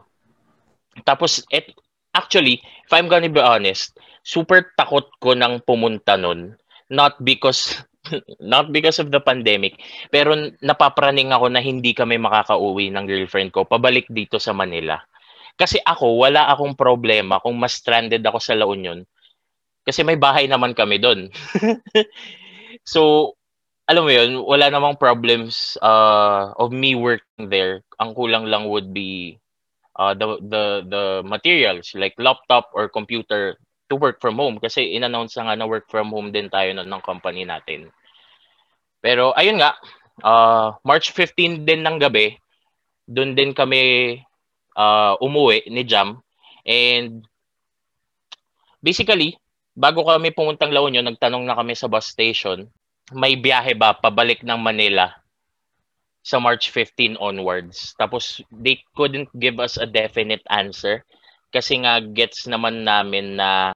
Tapos, 1.04 1.44
et, 1.48 1.72
actually, 2.12 2.60
if 2.60 2.92
I'm 2.92 3.08
gonna 3.08 3.32
be 3.32 3.40
honest, 3.40 3.96
super 4.20 4.72
takot 4.76 5.08
ko 5.20 5.32
nang 5.32 5.64
pumunta 5.64 6.20
nun. 6.20 6.56
Not 6.92 7.20
because, 7.24 7.80
not 8.42 8.70
because 8.70 9.00
of 9.00 9.08
the 9.10 9.20
pandemic, 9.20 9.80
pero 10.12 10.36
napapraning 10.60 11.32
ako 11.32 11.50
na 11.50 11.64
hindi 11.64 11.96
kami 11.96 12.20
makakauwi 12.20 12.92
ng 12.92 13.04
girlfriend 13.08 13.50
ko 13.50 13.64
pabalik 13.64 14.06
dito 14.12 14.36
sa 14.36 14.52
Manila. 14.52 15.00
Kasi 15.56 15.80
ako, 15.80 16.20
wala 16.20 16.52
akong 16.52 16.76
problema 16.76 17.40
kung 17.40 17.56
mas 17.56 17.80
stranded 17.80 18.20
ako 18.20 18.38
sa 18.38 18.52
La 18.52 18.68
Union. 18.68 19.00
Kasi 19.88 20.04
may 20.04 20.20
bahay 20.20 20.44
naman 20.44 20.76
kami 20.76 21.00
doon. 21.00 21.32
so, 22.92 23.32
alam 23.86 24.04
mo 24.04 24.12
yun, 24.12 24.42
wala 24.42 24.68
namang 24.68 25.00
problems 25.00 25.78
uh, 25.80 26.52
of 26.60 26.74
me 26.74 26.98
working 26.98 27.48
there. 27.48 27.80
Ang 28.02 28.12
kulang 28.12 28.50
lang 28.50 28.68
would 28.68 28.90
be 28.90 29.38
uh, 29.96 30.14
the 30.14 30.38
the 30.44 30.64
the 30.86 31.04
materials 31.24 31.92
like 31.96 32.14
laptop 32.20 32.70
or 32.76 32.88
computer 32.88 33.56
to 33.88 33.94
work 33.96 34.20
from 34.20 34.36
home. 34.36 34.60
Kasi 34.60 34.94
in-announce 34.94 35.36
na 35.36 35.50
nga 35.50 35.56
na 35.58 35.66
work 35.68 35.88
from 35.88 36.12
home 36.12 36.30
din 36.30 36.52
tayo 36.52 36.72
nun 36.76 36.88
ng 36.88 37.02
company 37.02 37.48
natin. 37.48 37.88
Pero 39.00 39.32
ayun 39.36 39.60
nga, 39.60 39.74
uh, 40.22 40.76
March 40.84 41.14
15 41.14 41.64
din 41.68 41.82
ng 41.86 41.96
gabi, 42.02 42.36
doon 43.06 43.38
din 43.38 43.54
kami 43.54 44.16
uh, 44.74 45.14
umuwi 45.22 45.66
ni 45.70 45.86
Jam. 45.86 46.20
And 46.66 47.22
basically 48.82 49.38
bago 49.76 50.02
kami 50.08 50.32
pumuntang 50.32 50.72
La 50.72 50.80
Union, 50.80 51.04
nagtanong 51.04 51.44
na 51.44 51.54
kami 51.54 51.76
sa 51.76 51.86
bus 51.86 52.08
station, 52.08 52.66
may 53.12 53.36
biyahe 53.36 53.76
ba 53.76 53.94
pabalik 53.94 54.42
ng 54.42 54.58
Manila 54.58 55.12
sa 56.26 56.42
March 56.42 56.74
15 56.74 57.14
onwards. 57.22 57.94
Tapos 57.94 58.42
they 58.50 58.82
couldn't 58.98 59.30
give 59.38 59.62
us 59.62 59.78
a 59.78 59.86
definite 59.86 60.42
answer 60.50 61.06
kasi 61.54 61.78
nga 61.78 62.02
gets 62.02 62.50
naman 62.50 62.82
namin 62.82 63.38
na 63.38 63.70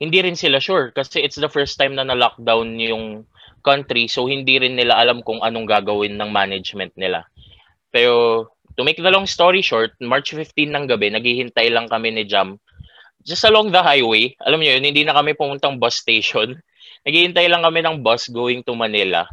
hindi 0.00 0.24
rin 0.24 0.32
sila 0.32 0.56
sure 0.56 0.96
kasi 0.96 1.20
it's 1.20 1.36
the 1.36 1.52
first 1.52 1.76
time 1.76 1.92
na 1.92 2.08
na-lockdown 2.08 2.80
yung 2.80 3.28
country 3.60 4.08
so 4.08 4.24
hindi 4.24 4.56
rin 4.56 4.80
nila 4.80 4.96
alam 4.96 5.20
kung 5.20 5.44
anong 5.44 5.68
gagawin 5.68 6.16
ng 6.16 6.32
management 6.32 6.96
nila. 6.96 7.28
Pero 7.92 8.48
to 8.74 8.80
make 8.80 8.96
the 8.96 9.12
long 9.12 9.28
story 9.28 9.60
short, 9.60 9.92
March 10.00 10.32
15 10.32 10.72
ng 10.72 10.88
gabi, 10.88 11.12
naghihintay 11.12 11.68
lang 11.68 11.84
kami 11.84 12.16
ni 12.16 12.24
Jam 12.24 12.56
just 13.28 13.44
along 13.44 13.68
the 13.68 13.82
highway. 13.84 14.32
Alam 14.48 14.64
niyo 14.64 14.80
yun, 14.80 14.88
hindi 14.88 15.04
na 15.04 15.12
kami 15.12 15.36
pumuntang 15.36 15.76
bus 15.76 16.00
station. 16.00 16.56
Naghihintay 17.04 17.48
lang 17.52 17.60
kami 17.60 17.84
ng 17.84 18.00
bus 18.00 18.32
going 18.32 18.64
to 18.64 18.72
Manila. 18.72 19.28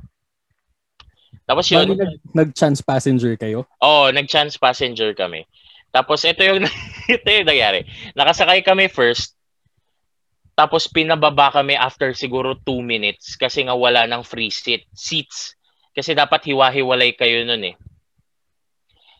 Tapos 1.47 1.65
yun, 1.71 1.87
Bali, 1.87 1.95
nag, 1.95 2.13
nag-chance 2.35 2.83
passenger 2.83 3.39
kayo? 3.39 3.63
Oo, 3.79 4.05
oh, 4.05 4.07
nag-chance 4.11 4.59
passenger 4.59 5.15
kami. 5.15 5.47
Tapos 5.95 6.27
ito 6.27 6.43
yung 6.43 6.67
ito 7.15 7.27
yung 7.31 7.47
nangyari. 7.47 7.87
Nakasakay 8.13 8.61
kami 8.67 8.91
first. 8.91 9.33
Tapos 10.57 10.91
pinababa 10.91 11.53
kami 11.53 11.79
after 11.79 12.11
siguro 12.11 12.57
2 12.65 12.83
minutes 12.83 13.39
kasi 13.39 13.63
nga 13.63 13.77
wala 13.77 14.03
ng 14.09 14.27
free 14.27 14.51
seat 14.51 14.83
seats. 14.91 15.55
Kasi 15.95 16.13
dapat 16.13 16.45
hiwa-hiwalay 16.45 17.15
kayo 17.15 17.41
nun 17.47 17.73
eh. 17.73 17.75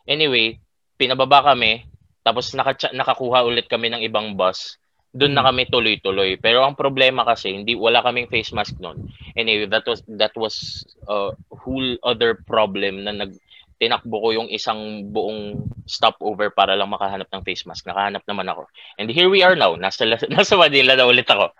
Anyway, 0.06 0.60
pinababa 1.00 1.42
kami. 1.42 1.88
Tapos 2.22 2.52
naka, 2.54 2.92
nakakuha 2.92 3.48
ulit 3.48 3.72
kami 3.72 3.88
ng 3.88 4.04
ibang 4.04 4.36
bus. 4.36 4.76
Doon 5.16 5.34
na 5.34 5.46
kami 5.46 5.70
tuloy-tuloy. 5.72 6.40
Pero 6.42 6.64
ang 6.68 6.76
problema 6.76 7.24
kasi, 7.24 7.56
hindi 7.56 7.74
wala 7.74 8.04
kaming 8.04 8.28
face 8.28 8.52
mask 8.52 8.78
noon. 8.82 9.08
Anyway, 9.40 9.70
that 9.70 9.88
was 9.88 10.04
that 10.08 10.36
was 10.36 10.84
a 11.08 11.32
whole 11.54 11.90
other 12.04 12.38
problem 12.48 13.08
na 13.08 13.16
nag 13.16 13.34
tinakbo 13.78 14.18
ko 14.18 14.28
yung 14.34 14.50
isang 14.50 15.06
buong 15.14 15.70
stopover 15.86 16.50
para 16.50 16.74
lang 16.74 16.90
makahanap 16.90 17.30
ng 17.30 17.46
face 17.46 17.64
mask. 17.70 17.86
Nakahanap 17.86 18.26
naman 18.26 18.50
ako. 18.50 18.66
And 18.98 19.06
here 19.10 19.30
we 19.30 19.46
are 19.46 19.54
now. 19.54 19.78
Nasa, 19.78 20.04
nasa 20.34 20.58
Manila 20.58 20.98
na 20.98 21.06
ulit 21.06 21.30
ako. 21.30 21.54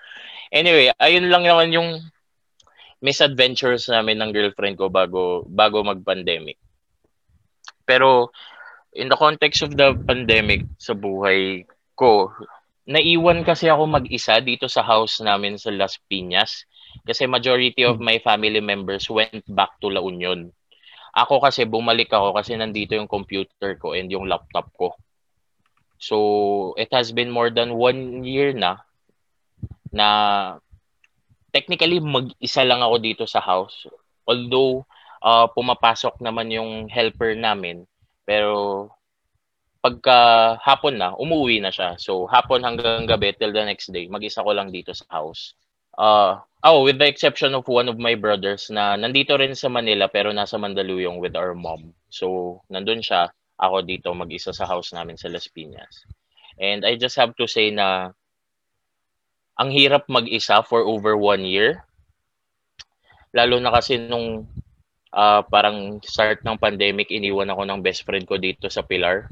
Anyway, 0.50 0.90
ayun 0.98 1.30
lang 1.30 1.46
naman 1.46 1.70
yung 1.70 1.90
misadventures 3.06 3.86
namin 3.94 4.18
ng 4.18 4.34
girlfriend 4.34 4.82
ko 4.82 4.90
bago 4.90 5.46
bago 5.46 5.86
mag-pandemic. 5.86 6.58
Pero 7.86 8.34
in 8.98 9.08
the 9.08 9.20
context 9.20 9.62
of 9.62 9.78
the 9.78 9.94
pandemic 9.94 10.66
sa 10.82 10.98
buhay 10.98 11.70
ko, 11.94 12.34
naiwan 12.88 13.44
kasi 13.44 13.68
ako 13.68 13.84
mag-isa 13.86 14.40
dito 14.40 14.72
sa 14.72 14.82
house 14.82 15.20
namin 15.20 15.60
sa 15.60 15.70
Las 15.76 16.00
Piñas 16.08 16.64
kasi 17.04 17.28
majority 17.28 17.84
of 17.84 18.00
my 18.00 18.18
family 18.24 18.64
members 18.64 19.12
went 19.12 19.44
back 19.52 19.76
to 19.84 19.92
La 19.92 20.00
Union. 20.00 20.50
Ako 21.12 21.44
kasi 21.44 21.68
bumalik 21.68 22.08
ako 22.10 22.32
kasi 22.32 22.56
nandito 22.56 22.96
yung 22.96 23.12
computer 23.12 23.76
ko 23.76 23.92
and 23.92 24.08
yung 24.08 24.32
laptop 24.32 24.72
ko. 24.80 24.96
So, 25.98 26.78
it 26.78 26.94
has 26.94 27.10
been 27.12 27.34
more 27.34 27.50
than 27.50 27.76
one 27.76 28.22
year 28.22 28.54
na 28.54 28.86
na 29.90 30.08
technically 31.50 31.98
mag-isa 31.98 32.62
lang 32.64 32.86
ako 32.86 32.96
dito 33.02 33.24
sa 33.26 33.42
house. 33.42 33.90
Although, 34.30 34.86
uh, 35.26 35.50
pumapasok 35.52 36.22
naman 36.22 36.54
yung 36.54 36.86
helper 36.86 37.34
namin, 37.34 37.90
pero 38.24 38.88
pagka 39.88 40.20
hapon 40.60 41.00
na, 41.00 41.16
umuwi 41.16 41.64
na 41.64 41.72
siya. 41.72 41.96
So, 41.96 42.28
hapon 42.28 42.68
hanggang 42.68 43.08
gabi 43.08 43.32
till 43.40 43.56
the 43.56 43.64
next 43.64 43.88
day, 43.96 44.12
mag-isa 44.12 44.44
ko 44.44 44.52
lang 44.52 44.76
dito 44.76 44.92
sa 44.92 45.08
house. 45.08 45.56
Uh, 45.96 46.44
oh, 46.68 46.84
with 46.84 47.00
the 47.00 47.08
exception 47.08 47.56
of 47.56 47.64
one 47.72 47.88
of 47.88 47.96
my 47.96 48.20
brothers 48.20 48.68
na 48.68 49.00
nandito 49.00 49.40
rin 49.40 49.56
sa 49.56 49.72
Manila 49.72 50.12
pero 50.12 50.36
nasa 50.36 50.60
Mandaluyong 50.60 51.24
with 51.24 51.40
our 51.40 51.56
mom. 51.56 51.96
So, 52.12 52.60
nandun 52.68 53.00
siya, 53.00 53.32
ako 53.56 53.88
dito 53.88 54.12
mag-isa 54.12 54.52
sa 54.52 54.68
house 54.68 54.92
namin 54.92 55.16
sa 55.16 55.32
Las 55.32 55.48
Piñas. 55.48 56.04
And 56.60 56.84
I 56.84 57.00
just 57.00 57.16
have 57.16 57.32
to 57.40 57.48
say 57.48 57.72
na 57.72 58.12
ang 59.58 59.72
hirap 59.72 60.06
mag-isa 60.12 60.62
for 60.68 60.84
over 60.84 61.16
one 61.16 61.48
year. 61.48 61.88
Lalo 63.32 63.58
na 63.64 63.72
kasi 63.72 63.98
nung 63.98 64.52
ah 65.16 65.42
parang 65.42 65.98
start 66.04 66.44
ng 66.44 66.60
pandemic, 66.62 67.10
iniwan 67.10 67.50
ako 67.50 67.64
ng 67.66 67.80
best 67.82 68.04
friend 68.06 68.28
ko 68.28 68.38
dito 68.38 68.70
sa 68.70 68.86
Pilar. 68.86 69.32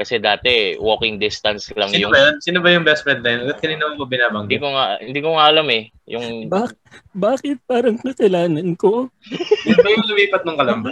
Kasi 0.00 0.16
dati, 0.16 0.80
walking 0.80 1.20
distance 1.20 1.68
lang 1.76 1.92
Sino 1.92 2.08
yung... 2.08 2.12
ba 2.16 2.20
yun? 2.24 2.36
Sino 2.40 2.58
ba 2.64 2.72
yung 2.72 2.88
best 2.88 3.04
friend 3.04 3.20
na 3.20 3.36
yun? 3.36 3.52
Ba't 3.52 3.60
kanina 3.60 3.92
mo 3.92 4.00
Hindi 4.00 4.16
binabanggit? 4.16 4.58
ko 4.64 4.68
nga, 4.72 4.86
hindi 4.96 5.20
ko 5.20 5.28
nga 5.36 5.44
alam 5.52 5.66
eh. 5.68 5.82
Yung... 6.08 6.26
Bak 6.48 6.72
bakit 7.12 7.60
parang 7.68 8.00
kasalanan 8.00 8.72
ko? 8.80 9.12
Yun 9.68 9.76
ba 9.76 9.88
yung 9.92 10.06
lumipat 10.08 10.42
ng 10.48 10.56
kalamba? 10.56 10.90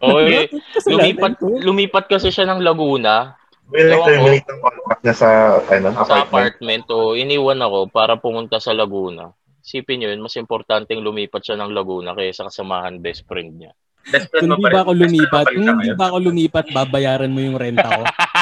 Oo, 0.00 0.18
eh. 0.24 0.48
Lumipat, 0.88 1.36
ko? 1.36 1.60
lumipat 1.60 2.08
kasi 2.08 2.32
siya 2.32 2.48
ng 2.48 2.64
Laguna 2.64 3.36
May 3.68 3.84
Ewan 3.84 3.92
ko. 3.92 3.96
nag-terminate 4.00 4.48
ng 4.48 4.60
contract 4.64 5.00
niya 5.04 5.14
sa, 5.14 5.28
ano, 5.60 5.88
sa 6.08 6.24
apartment. 6.24 6.84
o 6.88 7.12
iniwan 7.12 7.60
ako 7.60 7.78
para 7.92 8.16
pumunta 8.16 8.56
sa 8.64 8.72
Laguna. 8.72 9.28
Sipin 9.60 10.00
nyo 10.00 10.08
yun, 10.08 10.24
mas 10.24 10.40
importanteng 10.40 11.04
lumipat 11.04 11.44
siya 11.44 11.60
ng 11.60 11.76
Laguna 11.76 12.16
kaysa 12.16 12.48
kasamahan 12.48 12.96
best 13.04 13.28
friend 13.28 13.60
niya. 13.60 13.76
Best 14.08 14.32
friend 14.32 14.48
Kung 14.48 14.56
di 14.56 14.72
ba 14.72 14.80
ako 14.80 14.92
lumipat, 14.96 15.44
kung 15.52 15.68
hindi 15.68 15.92
ngayon. 15.92 16.00
ba 16.00 16.06
ako 16.08 16.18
lumipat, 16.24 16.64
babayaran 16.72 17.28
mo 17.28 17.40
yung 17.44 17.60
renta 17.60 17.88
ko. 17.92 18.02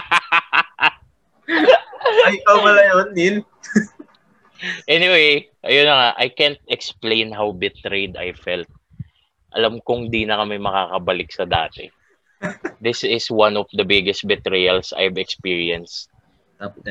Ay, 2.26 2.42
ikaw 2.42 2.56
pala 2.62 2.82
yun, 2.82 3.08
Neil. 3.14 3.36
Anyway, 4.88 5.52
ayun 5.60 5.84
na 5.84 5.94
nga, 5.94 6.10
I 6.16 6.32
can't 6.32 6.56
explain 6.72 7.28
how 7.28 7.52
betrayed 7.52 8.16
I 8.16 8.32
felt. 8.32 8.64
Alam 9.52 9.84
kong 9.84 10.08
di 10.08 10.24
na 10.24 10.40
kami 10.40 10.56
makakabalik 10.56 11.28
sa 11.28 11.44
dati. 11.44 11.92
This 12.80 13.04
is 13.04 13.28
one 13.28 13.56
of 13.60 13.68
the 13.76 13.84
biggest 13.84 14.24
betrayals 14.24 14.96
I've 14.96 15.20
experienced. 15.20 16.08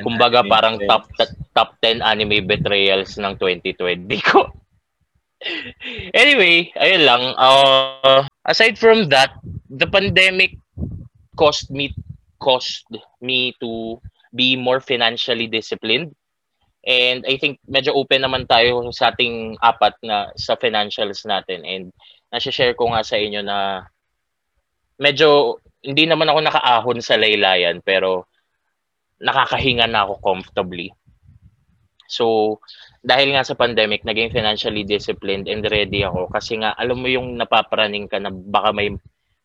Kumbaga 0.02 0.46
parang 0.46 0.78
top 0.86 1.10
top 1.58 1.78
10 1.82 2.06
anime 2.06 2.46
betrayals 2.46 3.18
ng 3.18 3.34
2020 3.38 4.06
ko. 4.22 4.54
anyway, 6.14 6.70
ayun 6.78 7.02
lang. 7.06 7.24
Uh, 7.38 8.26
aside 8.46 8.78
from 8.78 9.10
that, 9.10 9.34
the 9.70 9.90
pandemic 9.90 10.58
caused 11.34 11.70
me 11.74 11.94
caused 12.38 12.86
me 13.22 13.54
to 13.58 13.98
be 14.36 14.60
more 14.60 14.84
financially 14.84 15.48
disciplined. 15.48 16.12
And 16.86 17.26
I 17.26 17.40
think 17.42 17.58
medyo 17.66 17.96
open 17.98 18.22
naman 18.22 18.46
tayo 18.46 18.86
sa 18.94 19.10
ating 19.10 19.58
apat 19.58 19.98
na 20.06 20.30
sa 20.38 20.54
financials 20.54 21.26
natin. 21.26 21.66
And 21.66 21.90
nasi-share 22.30 22.78
ko 22.78 22.94
nga 22.94 23.02
sa 23.02 23.18
inyo 23.18 23.42
na 23.42 23.88
medyo 25.02 25.58
hindi 25.82 26.06
naman 26.06 26.30
ako 26.30 26.40
nakaahon 26.46 27.00
sa 27.02 27.18
laylayan 27.18 27.82
pero 27.82 28.30
nakakahinga 29.24 29.88
na 29.90 30.06
ako 30.06 30.20
comfortably. 30.22 30.92
So, 32.06 32.58
dahil 33.02 33.34
nga 33.34 33.42
sa 33.42 33.58
pandemic, 33.58 34.06
naging 34.06 34.30
financially 34.30 34.86
disciplined 34.86 35.50
and 35.50 35.66
ready 35.66 36.06
ako 36.06 36.30
kasi 36.30 36.62
nga 36.62 36.78
alam 36.78 37.02
mo 37.02 37.10
yung 37.10 37.34
napaparaning 37.34 38.06
ka 38.06 38.22
na 38.22 38.30
baka 38.30 38.70
may 38.70 38.94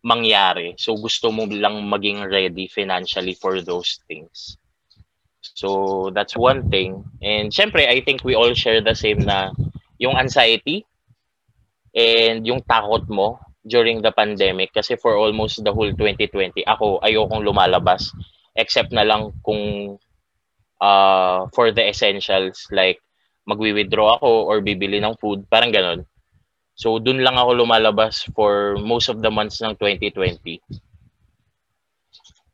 mangyari. 0.05 0.77
So, 0.77 0.97
gusto 0.97 1.33
mo 1.33 1.49
lang 1.49 1.89
maging 1.89 2.29
ready 2.29 2.69
financially 2.69 3.33
for 3.33 3.65
those 3.65 4.01
things. 4.05 4.60
So, 5.43 6.11
that's 6.15 6.37
one 6.37 6.71
thing. 6.71 7.05
And 7.23 7.51
syempre, 7.51 7.89
I 7.89 8.01
think 8.01 8.25
we 8.25 8.35
all 8.35 8.53
share 8.55 8.81
the 8.81 8.95
same 8.95 9.25
na 9.25 9.53
yung 9.99 10.17
anxiety 10.17 10.85
and 11.97 12.47
yung 12.47 12.61
takot 12.65 13.09
mo 13.09 13.41
during 13.67 14.01
the 14.01 14.13
pandemic 14.13 14.73
kasi 14.73 14.97
for 14.97 15.17
almost 15.17 15.61
the 15.65 15.73
whole 15.73 15.93
2020, 15.93 16.65
ako 16.65 17.01
ayokong 17.05 17.45
lumalabas 17.45 18.09
except 18.57 18.93
na 18.93 19.05
lang 19.05 19.33
kung 19.45 19.97
uh, 20.81 21.47
for 21.53 21.71
the 21.71 21.85
essentials 21.85 22.67
like 22.73 23.01
magwi-withdraw 23.49 24.17
ako 24.17 24.49
or 24.49 24.61
bibili 24.61 25.01
ng 25.01 25.17
food, 25.21 25.45
parang 25.49 25.73
ganun. 25.73 26.05
So, 26.77 26.97
dun 26.97 27.21
lang 27.21 27.37
ako 27.37 27.61
lumalabas 27.61 28.25
for 28.33 28.77
most 28.81 29.13
of 29.13 29.21
the 29.21 29.29
months 29.29 29.61
ng 29.61 29.77
2020. 29.77 30.61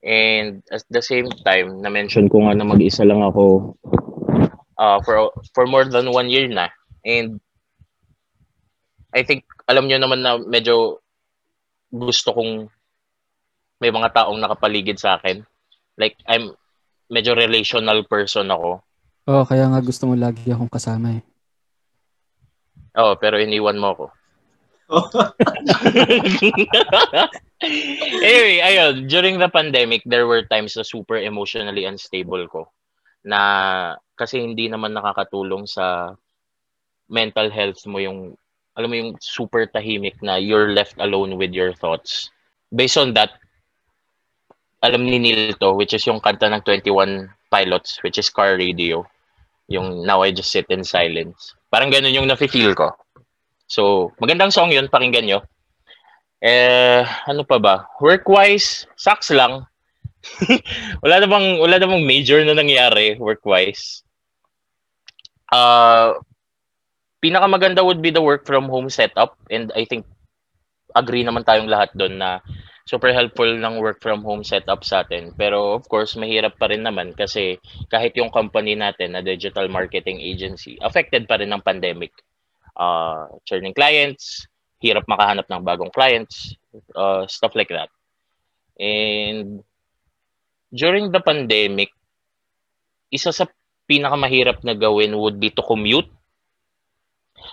And 0.06 0.62
at 0.70 0.86
the 0.86 1.02
same 1.02 1.26
time, 1.42 1.82
na-mention 1.82 2.30
ko 2.30 2.46
nga 2.46 2.54
na 2.54 2.62
mag-isa 2.62 3.02
lang 3.02 3.26
ako 3.26 3.74
uh, 4.78 5.02
for 5.02 5.34
for 5.50 5.66
more 5.66 5.82
than 5.82 6.14
one 6.14 6.30
year 6.30 6.46
na. 6.46 6.70
And 7.02 7.42
I 9.10 9.26
think, 9.26 9.42
alam 9.66 9.90
nyo 9.90 9.98
naman 9.98 10.22
na 10.22 10.38
medyo 10.38 11.02
gusto 11.90 12.30
kong 12.30 12.70
may 13.82 13.90
mga 13.90 14.14
taong 14.14 14.38
nakapaligid 14.38 15.02
sa 15.02 15.18
akin. 15.18 15.42
Like, 15.98 16.14
I'm 16.30 16.54
medyo 17.10 17.34
relational 17.34 18.06
person 18.06 18.46
ako. 18.46 18.86
Oo, 19.26 19.42
oh, 19.42 19.46
kaya 19.46 19.66
nga 19.66 19.82
gusto 19.82 20.06
mo 20.06 20.14
lagi 20.14 20.54
akong 20.54 20.70
kasama 20.70 21.18
eh. 21.18 21.22
Oo, 22.94 23.18
pero 23.18 23.42
iniwan 23.42 23.82
mo 23.82 23.90
ako. 23.90 24.06
anyway, 27.62 28.60
ayun, 28.60 29.08
during 29.08 29.38
the 29.38 29.48
pandemic, 29.48 30.02
there 30.04 30.26
were 30.26 30.44
times 30.44 30.76
na 30.76 30.84
super 30.84 31.16
emotionally 31.16 31.84
unstable 31.84 32.44
ko. 32.48 32.68
Na 33.24 33.96
kasi 34.16 34.40
hindi 34.40 34.68
naman 34.68 34.92
nakakatulong 34.92 35.64
sa 35.64 36.16
mental 37.08 37.48
health 37.48 37.80
mo 37.86 37.98
yung, 37.98 38.36
alam 38.76 38.88
mo 38.90 38.96
yung 38.96 39.12
super 39.20 39.64
tahimik 39.64 40.20
na 40.20 40.36
you're 40.36 40.76
left 40.76 40.96
alone 41.00 41.40
with 41.40 41.52
your 41.56 41.72
thoughts. 41.72 42.28
Based 42.74 42.98
on 43.00 43.14
that, 43.14 43.40
alam 44.84 45.08
ni 45.08 45.18
Neil 45.18 45.56
to, 45.56 45.72
which 45.72 45.94
is 45.96 46.04
yung 46.04 46.20
kanta 46.20 46.52
ng 46.52 46.60
21 46.62 47.30
Pilots, 47.48 48.02
which 48.02 48.18
is 48.18 48.28
Car 48.28 48.58
Radio. 48.58 49.06
Yung 49.66 50.04
Now 50.04 50.22
I 50.22 50.30
Just 50.30 50.52
Sit 50.52 50.68
in 50.70 50.84
Silence. 50.84 51.56
Parang 51.72 51.90
ganun 51.90 52.14
yung 52.14 52.28
nafe-feel 52.28 52.76
ko. 52.76 52.94
So, 53.66 54.12
magandang 54.22 54.54
song 54.54 54.70
yun, 54.70 54.86
pakinggan 54.86 55.26
nyo. 55.26 55.42
Eh, 56.44 57.02
ano 57.24 57.42
pa 57.48 57.56
ba? 57.56 57.88
Work-wise, 57.96 58.84
sucks 58.96 59.32
lang. 59.32 59.64
wala 61.02 61.22
namang 61.22 61.62
wala 61.62 61.76
namang 61.78 62.02
major 62.02 62.42
na 62.42 62.52
nangyari 62.52 63.14
work-wise. 63.16 64.02
Uh, 65.48 66.18
pinakamaganda 67.22 67.80
would 67.80 68.02
be 68.02 68.10
the 68.10 68.20
work 68.20 68.42
from 68.44 68.66
home 68.66 68.90
setup 68.90 69.38
and 69.48 69.70
I 69.78 69.86
think 69.86 70.04
agree 70.98 71.22
naman 71.22 71.46
tayong 71.46 71.70
lahat 71.70 71.94
doon 71.94 72.18
na 72.18 72.42
super 72.86 73.10
helpful 73.10 73.46
ng 73.46 73.82
work 73.82 73.98
from 73.98 74.22
home 74.22 74.46
setup 74.46 74.86
sa 74.86 75.02
atin. 75.02 75.34
Pero 75.34 75.74
of 75.74 75.86
course, 75.90 76.14
mahirap 76.14 76.58
pa 76.58 76.70
rin 76.70 76.86
naman 76.86 77.14
kasi 77.14 77.58
kahit 77.90 78.14
yung 78.14 78.30
company 78.30 78.78
natin 78.78 79.14
na 79.14 79.22
digital 79.22 79.66
marketing 79.66 80.22
agency, 80.22 80.78
affected 80.82 81.26
pa 81.26 81.38
rin 81.38 81.50
ng 81.50 81.66
pandemic. 81.66 82.14
Uh, 82.76 83.26
churning 83.48 83.74
clients, 83.74 84.46
hirap 84.86 85.04
makahanap 85.10 85.50
ng 85.50 85.66
bagong 85.66 85.90
clients, 85.90 86.54
uh, 86.94 87.26
stuff 87.26 87.58
like 87.58 87.70
that. 87.74 87.90
And 88.78 89.66
during 90.70 91.10
the 91.10 91.18
pandemic, 91.18 91.90
isa 93.10 93.34
sa 93.34 93.50
pinakamahirap 93.86 94.62
na 94.62 94.74
gawin 94.74 95.16
would 95.18 95.38
be 95.38 95.50
to 95.54 95.62
commute. 95.62 96.10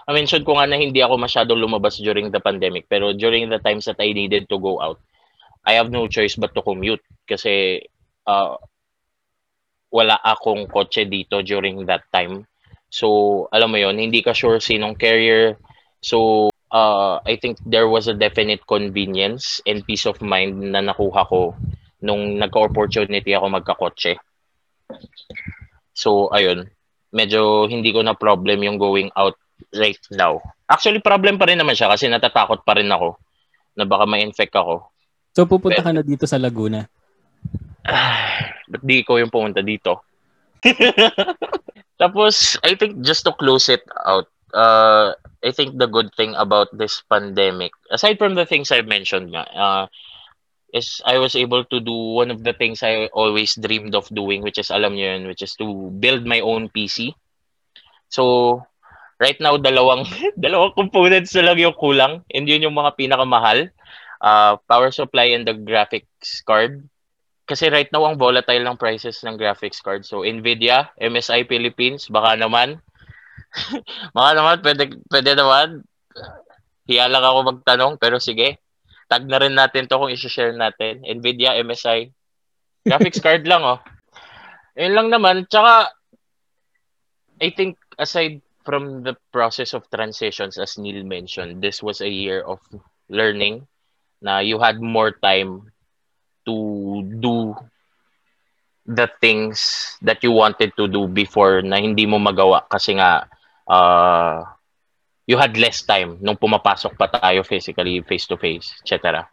I 0.08 0.12
mentioned 0.13 0.46
ko 0.46 0.58
nga 0.58 0.65
na 0.65 0.82
hindi 0.82 1.00
ako 1.00 1.22
masyadong 1.22 1.62
lumabas 1.62 2.02
during 2.02 2.34
the 2.34 2.41
pandemic, 2.41 2.89
pero 2.89 3.13
during 3.13 3.50
the 3.50 3.62
times 3.62 3.86
that 3.86 4.02
I 4.02 4.12
needed 4.12 4.50
to 4.50 4.58
go 4.58 4.82
out, 4.82 5.00
I 5.63 5.80
have 5.80 5.93
no 5.93 6.10
choice 6.12 6.36
but 6.36 6.52
to 6.58 6.62
commute 6.65 7.04
kasi 7.24 7.86
uh, 8.28 8.60
wala 9.93 10.17
akong 10.26 10.67
kotse 10.67 11.06
dito 11.08 11.39
during 11.46 11.86
that 11.86 12.04
time. 12.10 12.50
So, 12.89 13.48
alam 13.54 13.74
mo 13.74 13.78
yon 13.82 14.02
hindi 14.02 14.22
ka 14.22 14.34
sure 14.34 14.58
sinong 14.58 14.98
carrier. 14.98 15.58
So, 16.02 16.50
uh, 16.74 17.22
I 17.22 17.38
think 17.38 17.62
there 17.64 17.88
was 17.88 18.10
a 18.10 18.18
definite 18.18 18.66
convenience 18.66 19.62
and 19.70 19.86
peace 19.86 20.10
of 20.10 20.20
mind 20.20 20.74
na 20.74 20.82
nakuha 20.82 21.30
ko 21.30 21.54
nung 22.04 22.42
nagka-opportunity 22.42 23.32
ako 23.32 23.48
magkakotse. 23.54 24.20
So, 25.94 26.34
ayun. 26.34 26.68
Medyo 27.14 27.70
hindi 27.70 27.94
ko 27.94 28.02
na 28.02 28.18
problem 28.18 28.66
yung 28.66 28.82
going 28.82 29.14
out 29.14 29.38
right 29.78 30.02
now. 30.12 30.42
Actually, 30.66 31.00
problem 31.00 31.38
pa 31.38 31.46
rin 31.46 31.62
naman 31.62 31.78
siya 31.78 31.94
kasi 31.94 32.10
natatakot 32.10 32.66
pa 32.66 32.74
rin 32.74 32.90
ako 32.90 33.22
na 33.78 33.86
baka 33.86 34.10
ma-infect 34.10 34.58
ako. 34.58 34.90
So 35.34 35.46
pupunta 35.46 35.82
ka 35.82 35.94
na 35.94 36.02
dito 36.02 36.26
sa 36.26 36.42
Laguna? 36.42 36.90
Ah, 37.86 38.54
ba't 38.72 38.82
di 38.82 39.06
ko 39.06 39.22
yung 39.22 39.34
pumunta 39.34 39.62
dito? 39.62 40.02
Tapos, 42.02 42.58
I 42.66 42.74
think 42.74 43.06
just 43.06 43.24
to 43.30 43.32
close 43.38 43.70
it 43.70 43.86
out, 44.04 44.33
uh, 44.54 45.13
I 45.44 45.52
think 45.52 45.78
the 45.78 45.88
good 45.88 46.13
thing 46.16 46.34
about 46.38 46.70
this 46.72 47.04
pandemic, 47.10 47.74
aside 47.92 48.18
from 48.18 48.36
the 48.36 48.46
things 48.46 48.72
I've 48.72 48.88
mentioned 48.88 49.34
nga, 49.34 49.44
uh, 49.52 49.86
is 50.74 51.02
I 51.06 51.18
was 51.18 51.36
able 51.36 51.66
to 51.66 51.80
do 51.80 51.94
one 51.94 52.32
of 52.32 52.44
the 52.44 52.54
things 52.54 52.82
I 52.82 53.06
always 53.13 53.54
dreamed 53.56 53.94
of 53.94 54.10
doing, 54.10 54.42
which 54.42 54.58
is, 54.58 54.72
alam 54.72 54.98
nyo 54.98 55.13
yun, 55.13 55.30
which 55.30 55.46
is 55.46 55.54
to 55.62 55.94
build 56.02 56.26
my 56.26 56.42
own 56.42 56.70
PC. 56.70 57.13
So, 58.10 58.66
right 59.22 59.38
now, 59.38 59.58
dalawang, 59.62 60.10
dalawang 60.44 60.74
components 60.74 61.38
na 61.38 61.54
lang 61.54 61.62
yung 61.62 61.78
kulang, 61.78 62.26
and 62.34 62.50
yun 62.50 62.66
yung 62.66 62.74
mga 62.74 62.98
pinakamahal. 62.98 63.70
Uh, 64.24 64.56
power 64.72 64.89
supply 64.89 65.36
and 65.36 65.46
the 65.46 65.54
graphics 65.54 66.42
card. 66.48 66.89
Kasi 67.46 67.68
right 67.70 67.92
now, 67.92 68.08
ang 68.08 68.18
volatile 68.18 68.63
ng 68.63 68.80
prices 68.80 69.22
ng 69.22 69.38
graphics 69.38 69.84
card. 69.84 70.08
So, 70.08 70.24
NVIDIA, 70.26 70.89
MSI 70.98 71.46
Philippines, 71.46 72.10
baka 72.10 72.34
naman. 72.39 72.82
Baka 74.15 74.32
naman, 74.34 74.58
pwede, 74.65 74.84
pwede 75.10 75.32
naman. 75.38 75.67
Hiya 76.89 77.08
lang 77.08 77.24
ako 77.24 77.39
magtanong, 77.54 77.93
pero 78.02 78.17
sige. 78.19 78.60
Tag 79.08 79.30
na 79.30 79.39
rin 79.39 79.56
natin 79.56 79.86
to 79.88 80.00
kung 80.00 80.12
isi-share 80.12 80.56
natin. 80.56 81.06
NVIDIA, 81.06 81.60
MSI. 81.62 82.12
Graphics 82.84 83.24
card 83.26 83.46
lang, 83.48 83.63
oh. 83.63 83.80
Yun 84.76 84.93
lang 84.98 85.08
naman. 85.13 85.46
Tsaka, 85.48 85.93
I 87.39 87.50
think, 87.54 87.78
aside 88.00 88.41
from 88.65 89.04
the 89.04 89.15
process 89.32 89.76
of 89.76 89.88
transitions, 89.91 90.58
as 90.58 90.80
Neil 90.80 91.04
mentioned, 91.04 91.62
this 91.62 91.84
was 91.84 92.02
a 92.02 92.10
year 92.10 92.41
of 92.41 92.60
learning 93.12 93.67
na 94.24 94.39
you 94.39 94.58
had 94.58 94.80
more 94.80 95.12
time 95.12 95.67
to 96.48 96.56
do 97.19 97.54
the 98.86 99.08
things 99.22 99.96
that 100.02 100.24
you 100.24 100.32
wanted 100.32 100.76
to 100.76 100.88
do 100.88 101.08
before 101.08 101.62
na 101.63 101.80
hindi 101.80 102.06
mo 102.06 102.19
magawa 102.19 102.67
kasi 102.67 103.00
nga 103.00 103.28
uh, 103.67 104.43
you 105.28 105.38
had 105.39 105.56
less 105.56 105.82
time 105.84 106.19
nung 106.19 106.36
pumapasok 106.36 107.00
pa 107.00 107.08
tayo 107.08 107.48
physically, 107.48 108.04
face 108.04 108.28
to 108.28 108.36
face, 108.36 108.76
etc. 108.84 109.24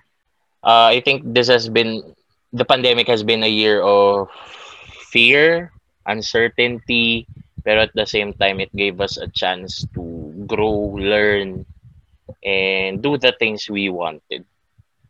Uh, 0.62 0.94
I 0.94 1.02
think 1.02 1.26
this 1.26 1.50
has 1.50 1.66
been 1.68 2.14
the 2.52 2.64
pandemic 2.64 3.06
has 3.08 3.22
been 3.22 3.42
a 3.42 3.50
year 3.50 3.82
of 3.82 4.30
fear, 5.10 5.72
uncertainty, 6.06 7.26
pero 7.64 7.82
at 7.82 7.94
the 7.94 8.06
same 8.06 8.32
time 8.34 8.60
it 8.60 8.70
gave 8.74 9.00
us 9.00 9.18
a 9.18 9.26
chance 9.28 9.86
to 9.94 10.02
grow, 10.46 10.94
learn, 10.94 11.66
and 12.42 13.02
do 13.02 13.18
the 13.18 13.34
things 13.38 13.68
we 13.68 13.90
wanted. 13.90 14.46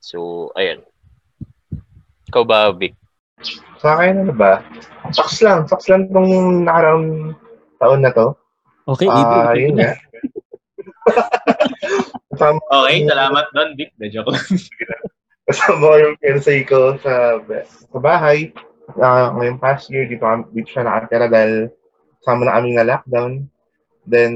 So, 0.01 0.53
ayun. 0.57 0.81
Ikaw 2.29 2.45
ba, 2.49 2.73
Vic? 2.73 3.00
Sa 3.81 3.97
akin, 3.97 4.25
ano 4.25 4.33
ba? 4.33 4.61
Saks 5.11 5.41
lang. 5.41 5.65
Saks 5.65 5.89
lang 5.89 6.09
tong 6.09 6.29
nakaraang 6.65 7.33
taon 7.81 8.01
na 8.05 8.13
to. 8.13 8.37
Okay, 8.85 9.09
Ah, 9.09 9.51
Adrian. 9.51 9.57
yun 9.57 9.77
nga. 9.79 9.93
Kasama, 12.31 12.59
Okay, 12.71 12.97
salamat 13.05 13.47
doon, 13.53 13.69
Vic. 13.75 13.91
Medyo 13.97 14.21
ko. 14.23 14.31
kasama 15.51 15.83
ko 15.83 15.97
yung 15.99 16.17
fiancé 16.23 16.63
ko 16.63 16.95
sa, 17.03 17.41
sa 17.67 17.99
bahay. 17.99 18.55
Uh, 18.91 19.35
ngayong 19.39 19.59
past 19.59 19.91
year, 19.91 20.07
dito, 20.07 20.23
kami- 20.23 20.47
dito 20.53 20.71
siya 20.71 20.87
nakatira 20.87 21.27
dahil 21.27 21.71
sama 22.23 22.47
na 22.47 22.59
kami 22.59 22.75
na 22.75 22.87
lockdown. 22.87 23.47
Then, 24.07 24.33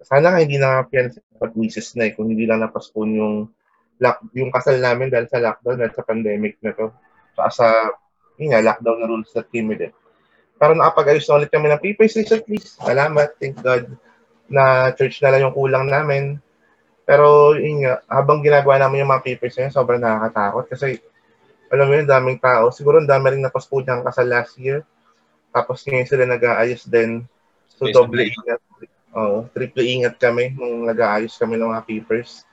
sana 0.00 0.32
nga 0.32 0.40
hindi 0.40 0.56
na 0.56 0.84
fiancé 0.88 1.20
pag 1.36 1.56
misis 1.56 1.96
na 1.96 2.08
eh, 2.08 2.12
kung 2.12 2.28
hindi 2.28 2.44
lang 2.44 2.60
na-postpone 2.60 3.12
yung 3.16 3.34
lock, 3.98 4.20
yung 4.32 4.52
kasal 4.52 4.76
namin 4.76 5.08
dahil 5.08 5.28
sa 5.28 5.40
lockdown 5.40 5.80
dahil 5.80 5.92
sa 5.92 6.04
pandemic 6.04 6.56
na 6.60 6.72
to. 6.72 6.92
Saka 7.32 7.48
sa, 7.52 7.66
yun 8.40 8.56
nga, 8.56 8.64
lockdown 8.64 8.98
na 9.04 9.06
rules 9.06 9.28
that 9.36 9.52
came 9.52 9.68
with 9.68 9.84
it. 9.84 9.92
Pero 10.56 10.72
nakapag-ayos 10.72 11.28
na 11.28 11.44
ulit 11.44 11.52
kami 11.52 11.68
ng 11.68 11.84
papers 11.84 12.16
recently. 12.16 12.56
Salamat, 12.56 13.36
thank 13.36 13.60
God, 13.60 13.92
na 14.48 14.92
church 14.96 15.20
na 15.20 15.36
lang 15.36 15.44
yung 15.48 15.56
kulang 15.56 15.92
namin. 15.92 16.40
Pero 17.04 17.52
yun 17.56 17.84
nga, 17.84 18.00
habang 18.08 18.40
ginagawa 18.40 18.80
namin 18.80 19.04
yung 19.04 19.12
mga 19.12 19.24
papers 19.28 19.56
na 19.56 19.68
yun, 19.68 19.76
sobrang 19.76 20.00
nakakatakot 20.00 20.64
kasi 20.72 21.00
alam 21.70 21.86
mo 21.86 21.94
yun, 21.94 22.08
daming 22.08 22.40
tao. 22.42 22.72
Siguro 22.74 22.98
ang 22.98 23.06
dami 23.06 23.30
rin 23.30 23.46
ng 23.46 24.04
kasal 24.04 24.26
last 24.26 24.58
year. 24.58 24.82
Tapos 25.54 25.86
ngayon 25.86 26.08
sila 26.08 26.24
nag-aayos 26.26 26.82
din. 26.90 27.22
So 27.78 27.86
okay. 27.86 28.34
ingat. 28.34 28.60
Oo, 29.10 29.46
triple 29.50 29.82
ingat 29.82 30.18
kami 30.22 30.54
nung 30.54 30.86
nag-aayos 30.86 31.34
kami 31.38 31.58
ng 31.58 31.70
mga 31.70 31.86
papers. 31.86 32.46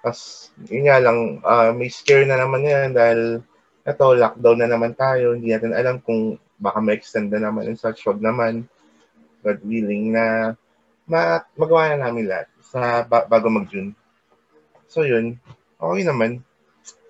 Tapos 0.00 0.48
yun 0.68 0.88
nga 0.88 1.00
lang, 1.00 1.40
ah, 1.44 1.72
may 1.72 1.92
scare 1.92 2.24
na 2.24 2.40
naman 2.40 2.64
yan 2.64 2.96
dahil 2.96 3.44
eto, 3.90 4.14
lockdown 4.14 4.62
na 4.62 4.68
naman 4.70 4.94
tayo. 4.94 5.34
Hindi 5.34 5.50
natin 5.50 5.74
alam 5.74 5.98
kung 5.98 6.38
baka 6.60 6.78
ma-extend 6.78 7.34
na 7.34 7.50
naman 7.50 7.66
and 7.66 7.80
such. 7.80 8.06
Wag 8.06 8.22
naman. 8.22 8.70
God 9.40 9.60
willing 9.64 10.12
na 10.12 10.54
ma 11.10 11.42
magawa 11.58 11.90
na 11.90 12.06
namin 12.06 12.30
lahat 12.30 12.46
sa 12.62 13.02
ba- 13.02 13.26
bago 13.26 13.50
mag-June. 13.50 13.96
So 14.86 15.02
yun, 15.02 15.40
okay 15.80 16.02
naman. 16.06 16.44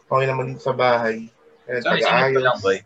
Okay 0.09 0.27
naman 0.27 0.55
dito 0.55 0.62
sa 0.64 0.73
bahay. 0.73 1.29
Kaya 1.69 1.85
Sorry, 1.85 2.03
singit 2.03 2.35
ko 2.35 2.40
lang, 2.43 2.59
boy. 2.64 2.79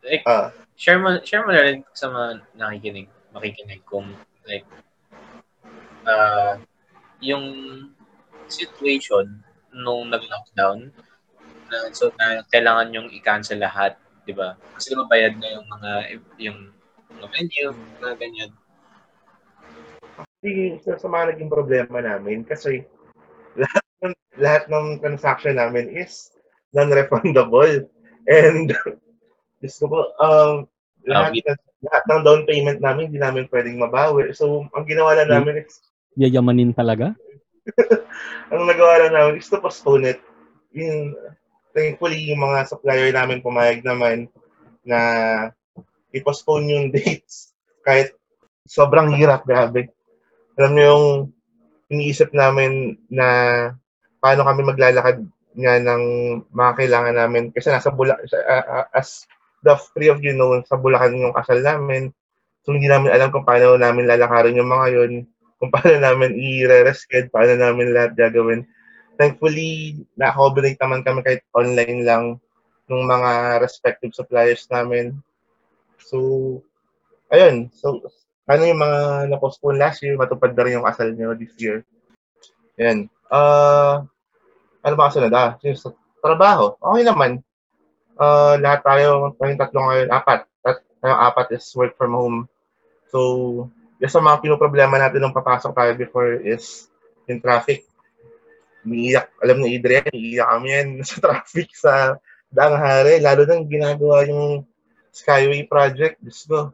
Like, 0.00 0.24
Ah, 0.24 0.50
share 0.74 0.98
mo, 0.98 1.20
share 1.22 1.44
mo 1.44 1.52
na 1.52 1.62
rin 1.62 1.84
sa 1.92 2.08
mga 2.08 2.26
nakikinig, 2.56 3.08
makikinig 3.36 3.84
kung 3.84 4.08
like, 4.48 4.66
uh, 6.08 6.56
yung 7.20 7.46
situation 8.50 9.44
nung 9.70 10.10
nag-lockdown, 10.10 10.90
na, 11.70 11.78
so 11.94 12.10
na 12.18 12.42
kailangan 12.50 12.94
yung 12.94 13.08
i-cancel 13.14 13.62
lahat, 13.62 13.96
di 14.26 14.34
ba? 14.34 14.58
Kasi 14.76 14.92
bayad 15.08 15.38
na 15.38 15.48
yung 15.54 15.66
mga, 15.70 15.90
yung 16.42 16.58
mga 17.14 17.26
venue, 17.30 17.74
mga 18.02 18.14
ganyan. 18.18 18.50
Hindi, 20.40 20.80
isa 20.80 20.98
sa 20.98 21.08
mga 21.08 21.36
naging 21.36 21.52
problema 21.52 21.98
namin 22.02 22.44
kasi 22.44 22.84
lahat 23.56 23.84
ng, 24.02 24.14
lahat 24.40 24.62
ng 24.68 24.86
transaction 25.00 25.56
namin 25.56 25.88
is 25.94 26.34
non-refundable. 26.74 27.86
And 28.28 28.72
gusto 29.62 29.84
ko, 29.86 29.98
um, 30.20 30.52
lahat, 31.06 31.38
lahat 31.80 32.02
ng 32.08 32.22
down 32.24 32.42
payment 32.44 32.80
namin, 32.84 33.08
hindi 33.12 33.20
namin 33.20 33.48
pwedeng 33.48 33.80
mabawi. 33.80 34.32
So, 34.36 34.68
ang 34.76 34.84
ginawa 34.84 35.16
lang 35.16 35.32
namin 35.32 35.64
is, 35.64 35.80
Yayamanin 36.18 36.74
talaga? 36.74 37.14
ang 38.52 38.66
nagawa 38.66 39.06
lang 39.06 39.14
namin 39.14 39.38
is 39.38 39.48
to 39.48 39.62
postpone 39.62 40.04
it. 40.04 40.18
Yung, 40.74 41.14
thankfully, 41.74 42.30
yung 42.30 42.42
mga 42.42 42.68
supplier 42.70 43.10
namin 43.10 43.44
pumayag 43.44 43.82
naman 43.82 44.30
na 44.86 45.00
i-postpone 46.14 46.66
yung 46.70 46.86
dates 46.94 47.54
kahit 47.86 48.14
sobrang 48.66 49.14
hirap, 49.16 49.42
grabe. 49.46 49.90
Alam 50.58 50.72
niyo 50.74 50.84
yung 50.92 51.06
iniisip 51.90 52.30
namin 52.30 53.00
na 53.10 53.26
paano 54.22 54.46
kami 54.46 54.62
maglalakad 54.62 55.26
nga 55.58 55.74
ng 55.82 56.02
mga 56.54 56.72
kailangan 56.78 57.16
namin. 57.16 57.44
Kasi 57.50 57.72
nasa 57.72 57.90
Bula 57.90 58.14
uh, 58.14 58.86
as 58.94 59.26
the 59.66 59.74
three 59.92 60.08
of 60.08 60.22
you 60.22 60.36
know 60.36 60.60
sa 60.64 60.78
Bulacan 60.78 61.18
yung 61.18 61.34
kasal 61.34 61.58
namin. 61.60 62.14
So 62.62 62.76
hindi 62.76 62.86
namin 62.86 63.10
alam 63.10 63.32
kung 63.32 63.48
paano 63.48 63.74
namin 63.80 64.06
lalakarin 64.06 64.58
yung 64.58 64.70
mga 64.70 64.86
yun 64.92 65.12
kung 65.60 65.68
paano 65.68 66.00
namin 66.00 66.32
i-re-rescue 66.40 67.28
paano 67.28 67.52
namin 67.60 67.92
lahat 67.92 68.16
gagawin 68.16 68.64
thankfully 69.20 70.00
na-accommodate 70.16 70.80
naman 70.80 71.04
kami 71.04 71.20
kahit 71.20 71.44
online 71.52 72.08
lang 72.08 72.24
ng 72.88 73.02
mga 73.04 73.60
respective 73.60 74.16
suppliers 74.16 74.64
namin 74.72 75.12
so 76.00 76.56
ayun 77.28 77.68
so 77.76 78.00
ano 78.50 78.62
yung 78.66 78.82
mga 78.82 79.30
na-postpone 79.30 79.78
last 79.78 80.02
year, 80.02 80.18
matupad 80.18 80.50
na 80.50 80.62
rin 80.66 80.74
yung 80.82 80.86
kasal 80.86 81.14
nyo 81.14 81.38
this 81.38 81.54
year. 81.62 81.86
Yan. 82.82 83.06
Uh, 83.30 84.02
ano 84.82 84.94
ba 84.98 85.06
kasunod? 85.06 85.30
Ah, 85.30 85.54
sa 85.62 85.94
trabaho. 86.18 86.74
Okay 86.82 87.06
naman. 87.06 87.46
Uh, 88.18 88.58
lahat 88.58 88.82
tayo, 88.82 89.38
tayong 89.38 89.60
tatlo 89.62 89.78
ngayon, 89.86 90.10
apat. 90.10 90.50
At 90.66 90.82
tayong 90.98 91.22
apat 91.30 91.46
is 91.54 91.70
work 91.78 91.94
from 91.94 92.18
home. 92.18 92.38
So, 93.14 93.70
yung 94.02 94.10
sa 94.10 94.18
mga 94.18 94.42
pinoproblema 94.42 94.98
natin 94.98 95.22
nung 95.22 95.36
papasok 95.36 95.70
tayo 95.70 95.92
before 95.94 96.42
is 96.42 96.90
yung 97.30 97.38
traffic. 97.38 97.86
Umiiyak, 98.80 99.28
alam 99.44 99.60
ni 99.60 99.76
Adrian, 99.76 100.08
umiiyak 100.08 100.48
kami 100.48 100.68
yan 100.72 100.88
sa 101.08 101.16
traffic 101.20 101.68
sa 101.76 102.16
daang 102.48 102.76
hari. 102.80 103.20
Lalo 103.20 103.44
nang 103.44 103.68
ginagawa 103.68 104.24
yung 104.26 104.64
Skyway 105.10 105.66
project. 105.66 106.22
Diyos 106.22 106.46
ko, 106.46 106.70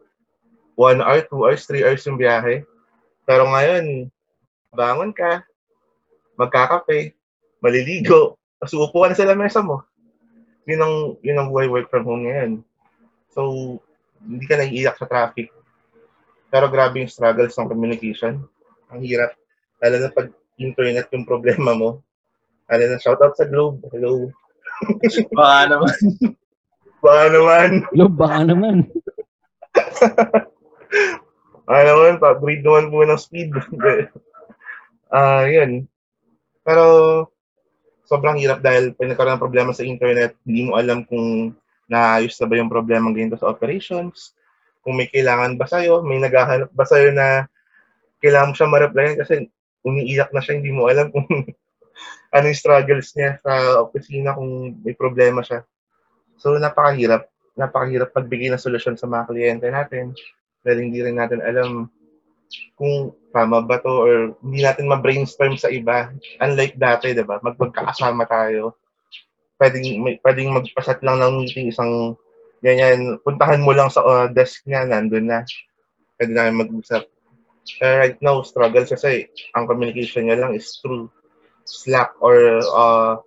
one 0.77 1.01
hour, 1.01 1.25
two 1.25 1.43
hours, 1.43 1.65
three 1.65 1.83
hours 1.83 2.05
yung 2.05 2.21
biyahe. 2.21 2.63
Pero 3.25 3.49
ngayon, 3.49 4.13
bangon 4.71 5.11
ka, 5.11 5.43
magkakape, 6.37 7.17
maliligo, 7.59 8.37
tapos 8.61 8.73
ka 8.93 9.09
na 9.09 9.17
sa 9.17 9.29
lamesa 9.29 9.61
mo. 9.65 9.83
Yun 10.69 10.81
ang, 10.83 10.95
yun 11.25 11.39
ang 11.39 11.49
buhay 11.49 11.67
work 11.67 11.89
from 11.89 12.05
home 12.05 12.29
ngayon. 12.29 12.61
So, 13.33 13.77
hindi 14.21 14.45
ka 14.45 14.61
naiiyak 14.61 15.01
sa 15.01 15.09
traffic. 15.09 15.51
Pero 16.53 16.71
grabe 16.71 17.03
yung 17.03 17.11
struggles 17.11 17.55
ng 17.57 17.71
communication. 17.71 18.43
Ang 18.91 19.01
hirap. 19.03 19.35
Lalo 19.83 19.97
na 20.01 20.11
pag 20.13 20.29
internet 20.57 21.09
yung 21.13 21.29
problema 21.29 21.77
mo. 21.77 22.01
Lalo 22.67 22.83
na 22.91 22.99
shoutout 22.99 23.37
sa 23.37 23.47
Globe. 23.47 23.81
Hello. 23.95 24.29
Baka 25.39 25.61
naman. 25.71 25.97
Baka 27.01 27.25
naman. 27.31 27.71
Lo, 27.95 28.11
baka 28.11 28.39
naman. 28.45 28.77
Ah, 31.67 31.83
naman, 31.83 32.23
pa-breed 32.23 32.63
naman 32.63 32.95
po 32.95 33.03
ng 33.03 33.19
speed. 33.19 33.51
Ah, 35.07 35.47
yun. 35.47 35.87
Pero, 36.67 36.83
sobrang 38.07 38.39
hirap 38.43 38.59
dahil 38.59 38.91
pag 38.95 39.07
nagkaroon 39.07 39.39
ng 39.39 39.45
problema 39.47 39.71
sa 39.71 39.87
internet, 39.87 40.35
hindi 40.43 40.67
mo 40.67 40.79
alam 40.79 41.07
kung 41.07 41.55
naayos 41.87 42.35
na 42.39 42.47
ba 42.51 42.55
yung 42.59 42.71
problema 42.71 43.15
ganito 43.15 43.39
sa 43.39 43.51
operations. 43.51 44.35
Kung 44.83 44.99
may 44.99 45.07
kailangan 45.07 45.59
ba 45.59 45.67
sa'yo, 45.67 46.03
may 46.03 46.19
naghahanap 46.19 46.71
ba 46.75 46.83
sa'yo 46.87 47.15
na 47.15 47.47
kailangan 48.19 48.51
mo 48.51 48.55
siya 48.59 48.71
ma-replyan 48.71 49.15
kasi 49.19 49.47
umiiyak 49.87 50.35
na 50.35 50.43
siya, 50.43 50.59
hindi 50.59 50.75
mo 50.75 50.91
alam 50.91 51.15
kung 51.15 51.25
ano 52.35 52.45
yung 52.45 52.59
struggles 52.59 53.15
niya 53.15 53.39
sa 53.41 53.81
opisina 53.87 54.35
kung 54.35 54.83
may 54.83 54.99
problema 54.99 55.47
siya. 55.47 55.63
So, 56.43 56.59
napakahirap. 56.59 57.31
Napakahirap 57.57 58.13
pagbigay 58.13 58.53
ng 58.53 58.61
solusyon 58.61 58.99
sa 58.99 59.09
mga 59.09 59.31
kliyente 59.31 59.67
natin 59.71 60.13
dahil 60.67 60.91
hindi 60.91 61.01
rin 61.01 61.17
natin 61.17 61.41
alam 61.41 61.89
kung 62.77 63.15
tama 63.33 63.65
ba 63.65 63.81
to 63.81 63.91
or 63.91 64.15
hindi 64.45 64.61
natin 64.67 64.91
ma-brainstorm 64.91 65.57
sa 65.57 65.73
iba. 65.73 66.13
Unlike 66.43 66.77
dati, 66.77 67.17
di 67.17 67.25
ba? 67.25 67.41
Magpagkakasama 67.41 68.29
tayo. 68.29 68.77
Pwedeng, 69.57 70.05
may, 70.05 70.21
pwedeng 70.21 70.53
magpasat 70.53 71.01
lang 71.01 71.23
ng 71.25 71.41
meeting 71.41 71.73
isang 71.73 72.13
ganyan. 72.61 73.17
Puntahan 73.25 73.65
mo 73.65 73.73
lang 73.73 73.89
sa 73.89 74.05
uh, 74.05 74.27
desk 74.29 74.69
niya, 74.69 74.85
nandun 74.85 75.33
na. 75.33 75.41
Pwede 76.21 76.33
na 76.37 76.53
mag-usap. 76.53 77.09
Uh, 77.83 77.97
right 77.99 78.19
now, 78.23 78.41
struggle 78.47 78.87
kasi 78.87 79.27
ang 79.59 79.67
communication 79.67 80.31
niya 80.31 80.39
lang 80.39 80.55
is 80.55 80.79
through 80.79 81.11
Slack 81.67 82.15
or 82.23 82.63
uh, 82.63 83.19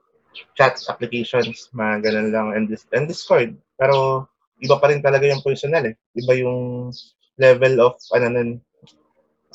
chat 0.55 0.79
applications, 0.87 1.67
mga 1.75 2.07
ganun 2.07 2.29
lang, 2.31 2.47
and, 2.55 2.65
this, 2.71 2.87
and 2.95 3.11
Discord. 3.11 3.51
Pero 3.75 4.25
iba 4.63 4.79
pa 4.79 4.87
rin 4.91 5.03
talaga 5.03 5.27
yung 5.27 5.43
personal 5.43 5.91
eh. 5.91 5.95
Iba 6.15 6.33
yung 6.39 6.89
level 7.35 7.83
of, 7.83 7.99
ano 8.15 8.27
nun, 8.31 8.49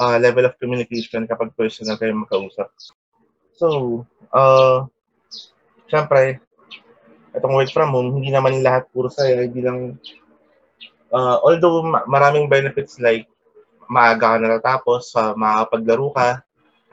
uh, 0.00 0.20
level 0.20 0.44
of 0.44 0.58
communication 0.60 1.24
kapag 1.24 1.56
personal 1.56 1.96
kayo 1.96 2.12
makausap. 2.12 2.68
So, 3.56 4.02
uh, 4.34 4.84
syempre, 5.88 6.44
itong 7.34 7.54
work 7.56 7.70
from 7.72 7.94
home, 7.94 8.20
hindi 8.20 8.30
naman 8.30 8.60
lahat 8.60 8.90
puro 8.92 9.08
saya, 9.08 9.46
hindi 9.46 9.62
lang, 9.62 9.96
uh, 11.14 11.40
although 11.40 11.82
ma- 11.82 12.06
maraming 12.06 12.50
benefits 12.50 12.98
like 12.98 13.26
maaga 13.90 14.36
ka 14.36 14.42
natatapos, 14.42 15.14
uh, 15.18 15.32
makakapaglaro 15.36 16.08
ka 16.14 16.28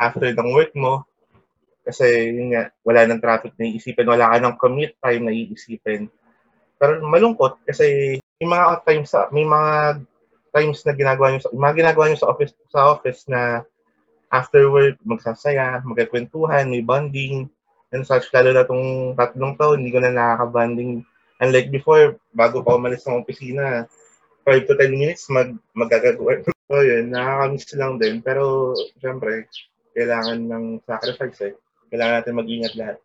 after 0.02 0.30
ng 0.34 0.52
work 0.56 0.74
mo, 0.74 1.06
kasi 1.82 2.06
yun 2.34 2.54
nga, 2.54 2.70
wala 2.86 3.06
nang 3.06 3.22
traffic 3.22 3.58
na 3.58 3.66
iisipin, 3.70 4.10
wala 4.10 4.30
ka 4.30 4.38
ng 4.38 4.58
commute 4.62 4.96
time 5.02 5.24
na 5.26 5.34
iisipin. 5.34 6.10
Pero 6.78 7.02
malungkot 7.06 7.62
kasi 7.66 8.18
may 8.42 8.48
mga 8.50 8.82
times 8.86 9.10
sa 9.14 9.30
may 9.30 9.46
mga 9.46 10.02
times 10.50 10.82
na 10.82 10.94
ginagawa 10.98 11.28
niyo 11.30 11.42
sa 11.46 11.50
mga 11.54 11.76
ginagawa 11.78 12.04
niyo 12.10 12.20
sa 12.22 12.30
office 12.34 12.54
sa 12.74 12.82
office 12.98 13.22
na 13.30 13.62
after 14.34 14.66
work 14.72 14.98
magsasaya, 15.04 15.84
magkakwentuhan, 15.84 16.72
may 16.72 16.82
bonding, 16.82 17.52
and 17.92 18.08
such 18.08 18.32
lalo 18.32 18.56
na 18.56 18.64
tong 18.64 19.14
tatlong 19.20 19.54
taon, 19.60 19.84
hindi 19.84 19.92
ko 19.92 20.00
na 20.00 20.16
nakaka-bonding. 20.16 21.04
Unlike 21.44 21.70
before, 21.74 22.16
bago 22.32 22.64
pa 22.64 22.80
umalis 22.80 23.04
ng 23.04 23.20
opisina, 23.20 23.86
5 24.48 24.70
to 24.70 24.74
10 24.80 24.96
minutes 24.96 25.28
mag 25.28 25.52
magagagawa. 25.76 26.48
So 26.72 26.80
yun, 26.80 27.12
nakakamiss 27.12 27.68
lang 27.76 28.00
din. 28.00 28.24
Pero 28.24 28.72
syempre, 29.04 29.52
kailangan 29.92 30.40
ng 30.48 30.66
sacrifice 30.88 31.52
eh 31.52 31.56
kailangan 31.92 32.24
natin 32.24 32.40
mag-ingat 32.40 32.74
lahat. 32.80 32.98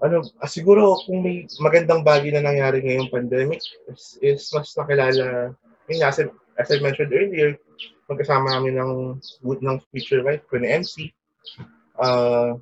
Ano, 0.00 0.24
ah, 0.40 0.48
siguro 0.48 0.96
kung 1.04 1.20
may 1.20 1.44
magandang 1.60 2.00
bagay 2.00 2.32
na 2.32 2.44
nangyari 2.44 2.80
ngayong 2.80 3.12
pandemic 3.12 3.60
is, 3.92 4.16
is 4.24 4.48
mas 4.52 4.72
nakilala, 4.72 5.52
yun 5.88 6.00
as, 6.00 6.20
I, 6.20 6.32
as 6.56 6.68
I 6.72 6.80
mentioned 6.80 7.12
earlier, 7.12 7.60
magkasama 8.08 8.56
kami 8.56 8.72
ng 8.72 9.20
good 9.44 9.60
ng 9.60 9.76
future 9.92 10.24
wife 10.24 10.44
ko 10.48 10.56
ni 10.56 10.68
MC. 10.68 11.12
Uh, 12.00 12.56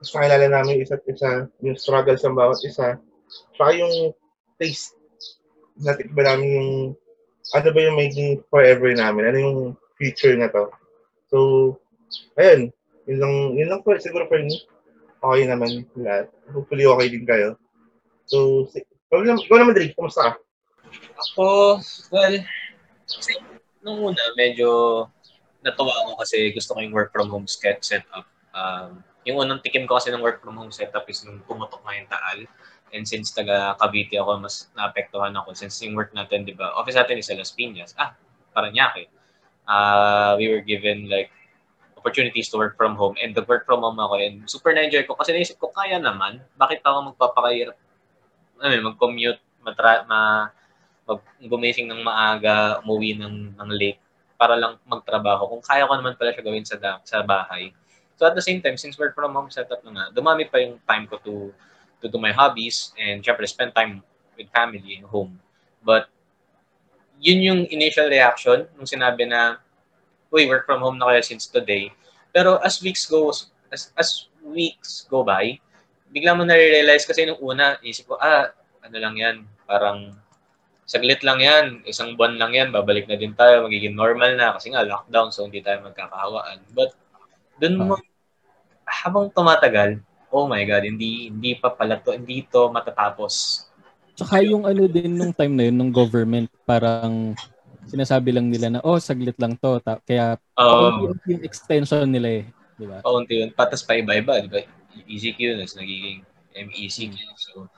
mas 0.00 0.10
nakilala 0.16 0.46
namin 0.48 0.80
isa't 0.80 1.04
isa, 1.04 1.48
yung 1.60 1.76
struggles 1.76 2.24
ng 2.24 2.36
bawat 2.36 2.60
isa, 2.64 2.96
saka 3.56 3.70
yung 3.76 4.16
taste 4.56 4.96
natikba 5.80 6.24
namin 6.24 6.48
yung 6.56 6.70
ano 7.52 7.68
ba 7.72 7.80
yung 7.80 7.98
making 8.00 8.40
forever 8.48 8.88
namin, 8.92 9.28
ano 9.28 9.38
yung 9.38 9.58
future 10.00 10.34
na 10.36 10.48
to. 10.48 10.72
So, 11.28 11.38
ayun, 12.36 12.72
yun 13.08 13.18
lang, 13.20 13.34
yun 13.56 13.68
lang 13.68 13.80
po, 13.84 13.96
siguro 13.96 14.28
for 14.28 14.40
me. 14.40 14.56
Okay 15.22 15.44
naman 15.46 15.86
lahat. 15.94 16.26
Hopefully 16.50 16.82
okay 16.82 17.08
din 17.12 17.24
kayo. 17.28 17.54
So, 18.26 18.66
ikaw 18.72 19.22
naman, 19.22 19.44
ikaw 19.46 19.56
naman, 19.60 19.74
Drake, 19.78 19.94
kumusta 19.94 20.20
ka? 20.26 20.32
Ako, 21.30 21.78
well, 22.10 22.36
kasi 23.06 23.38
nung 23.84 24.12
una, 24.12 24.22
medyo 24.34 24.68
natuwa 25.62 25.94
ako 26.02 26.18
kasi 26.26 26.50
gusto 26.50 26.74
ko 26.74 26.78
yung 26.82 26.94
work 26.96 27.14
from 27.14 27.30
home 27.30 27.46
set 27.46 27.78
setup. 27.86 28.26
Um, 28.52 29.04
yung 29.22 29.38
unang 29.38 29.62
tikim 29.62 29.86
ko 29.86 29.96
kasi 29.96 30.10
ng 30.10 30.22
work 30.22 30.42
from 30.42 30.58
home 30.58 30.74
setup 30.74 31.06
is 31.06 31.22
nung 31.22 31.38
pumutok 31.46 31.78
nga 31.86 31.94
yung 31.94 32.10
taal. 32.10 32.38
And 32.92 33.08
since 33.08 33.32
taga 33.32 33.74
Cavite 33.80 34.20
ako, 34.20 34.44
mas 34.44 34.68
naapektuhan 34.76 35.32
ako. 35.32 35.56
Since 35.56 35.80
yung 35.88 35.96
work 35.96 36.12
natin, 36.12 36.44
di 36.44 36.52
ba, 36.52 36.76
office 36.76 37.00
natin 37.00 37.16
is 37.16 37.26
sa 37.26 37.34
Las 37.34 37.56
Piñas. 37.56 37.96
Ah, 37.96 38.12
Paranaque. 38.52 39.08
Uh, 39.64 40.36
we 40.36 40.52
were 40.52 40.60
given 40.60 41.08
like 41.08 41.32
opportunities 42.02 42.50
to 42.50 42.58
work 42.58 42.74
from 42.74 42.98
home 42.98 43.14
and 43.22 43.30
the 43.30 43.46
work 43.46 43.62
from 43.62 43.78
home 43.86 43.94
ako 44.02 44.18
and 44.18 44.42
super 44.50 44.74
na-enjoy 44.74 45.06
ko 45.06 45.14
kasi 45.14 45.30
naisip 45.30 45.54
ko 45.62 45.70
kaya 45.70 46.02
naman 46.02 46.42
bakit 46.58 46.82
ako 46.82 47.14
magpapakahirap 47.14 47.78
ano 48.58 48.90
mag-commute 48.90 49.38
matra 49.62 50.02
ma 50.10 50.50
mag 51.06 51.22
gumising 51.46 51.86
ng 51.86 52.02
maaga 52.02 52.82
umuwi 52.82 53.14
ng 53.14 53.54
ng 53.54 53.70
late 53.70 54.02
para 54.34 54.58
lang 54.58 54.82
magtrabaho 54.82 55.46
kung 55.46 55.62
kaya 55.62 55.86
ko 55.86 55.94
naman 55.94 56.18
pala 56.18 56.34
siya 56.34 56.42
gawin 56.42 56.66
sa 56.66 56.74
da, 56.74 56.98
sa 57.06 57.22
bahay 57.22 57.70
so 58.18 58.26
at 58.26 58.34
the 58.34 58.42
same 58.42 58.58
time 58.58 58.74
since 58.74 58.98
work 58.98 59.14
from 59.14 59.30
home 59.30 59.46
setup 59.46 59.78
na 59.86 59.94
nga 59.94 60.04
dumami 60.10 60.50
pa 60.50 60.58
yung 60.58 60.82
time 60.82 61.06
ko 61.06 61.22
to 61.22 61.54
to 62.02 62.10
do 62.10 62.18
my 62.18 62.34
hobbies 62.34 62.90
and 62.98 63.22
syempre 63.22 63.46
spend 63.46 63.70
time 63.72 64.02
with 64.34 64.50
family 64.50 64.98
in 64.98 65.06
home 65.06 65.38
but 65.86 66.10
yun 67.22 67.38
yung 67.38 67.60
initial 67.70 68.10
reaction 68.10 68.66
nung 68.74 68.90
sinabi 68.90 69.30
na 69.30 69.62
uy, 70.32 70.48
work 70.48 70.64
from 70.64 70.80
home 70.80 70.96
na 70.96 71.12
kayo 71.12 71.20
since 71.22 71.44
today. 71.44 71.92
Pero 72.32 72.56
as 72.64 72.80
weeks 72.80 73.04
go, 73.04 73.28
as, 73.68 73.92
as 73.94 74.32
weeks 74.40 75.04
go 75.06 75.20
by, 75.20 75.60
bigla 76.08 76.32
mo 76.32 76.48
na-realize 76.48 77.04
kasi 77.04 77.28
nung 77.28 77.38
una, 77.44 77.76
isip 77.84 78.08
ko, 78.08 78.16
ah, 78.16 78.48
ano 78.80 78.96
lang 78.96 79.14
yan, 79.20 79.36
parang 79.68 80.16
saglit 80.88 81.20
lang 81.20 81.38
yan, 81.38 81.64
isang 81.84 82.16
buwan 82.16 82.40
lang 82.40 82.56
yan, 82.56 82.68
babalik 82.72 83.06
na 83.06 83.20
din 83.20 83.36
tayo, 83.36 83.68
magiging 83.68 83.94
normal 83.94 84.34
na 84.34 84.56
kasi 84.56 84.72
nga 84.72 84.82
lockdown, 84.82 85.28
so 85.30 85.44
hindi 85.44 85.60
tayo 85.60 85.84
magkakahawaan. 85.84 86.64
But 86.72 86.96
dun 87.60 87.76
mo, 87.78 88.00
habang 88.88 89.28
tumatagal, 89.30 90.00
oh 90.32 90.48
my 90.48 90.64
God, 90.64 90.88
hindi 90.88 91.28
hindi 91.28 91.54
pa 91.60 91.70
pala 91.70 92.00
to, 92.00 92.16
hindi 92.16 92.48
to 92.48 92.72
matatapos. 92.72 93.68
Tsaka 94.16 94.40
yung 94.44 94.64
ano 94.64 94.88
din 94.88 95.12
nung 95.16 95.32
time 95.32 95.54
na 95.56 95.64
yun, 95.68 95.76
nung 95.76 95.92
government, 95.92 96.48
parang 96.64 97.36
sinasabi 97.88 98.32
lang 98.32 98.48
nila 98.48 98.72
na, 98.72 98.80
oh, 98.84 99.00
saglit 99.00 99.36
lang 99.36 99.56
to. 99.56 99.80
Ta- 99.80 100.00
kaya, 100.04 100.36
um, 100.56 101.12
yung 101.28 101.42
extension 101.44 102.08
nila 102.08 102.42
eh. 102.42 102.44
Di 102.76 102.86
ba? 102.88 103.04
Paunti 103.04 103.42
yun. 103.42 103.50
Patas 103.52 103.84
pa 103.84 103.96
iba-iba. 103.98 104.40
Di 104.44 104.48
ba? 104.48 104.60
ECQ, 105.08 105.56
nas 105.56 105.74
nagiging 105.74 106.22
MECQ. 106.52 107.16
So, 107.40 107.68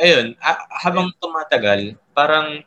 ayun, 0.00 0.34
ah, 0.40 0.60
habang 0.80 1.12
tumatagal, 1.20 1.94
parang, 2.16 2.64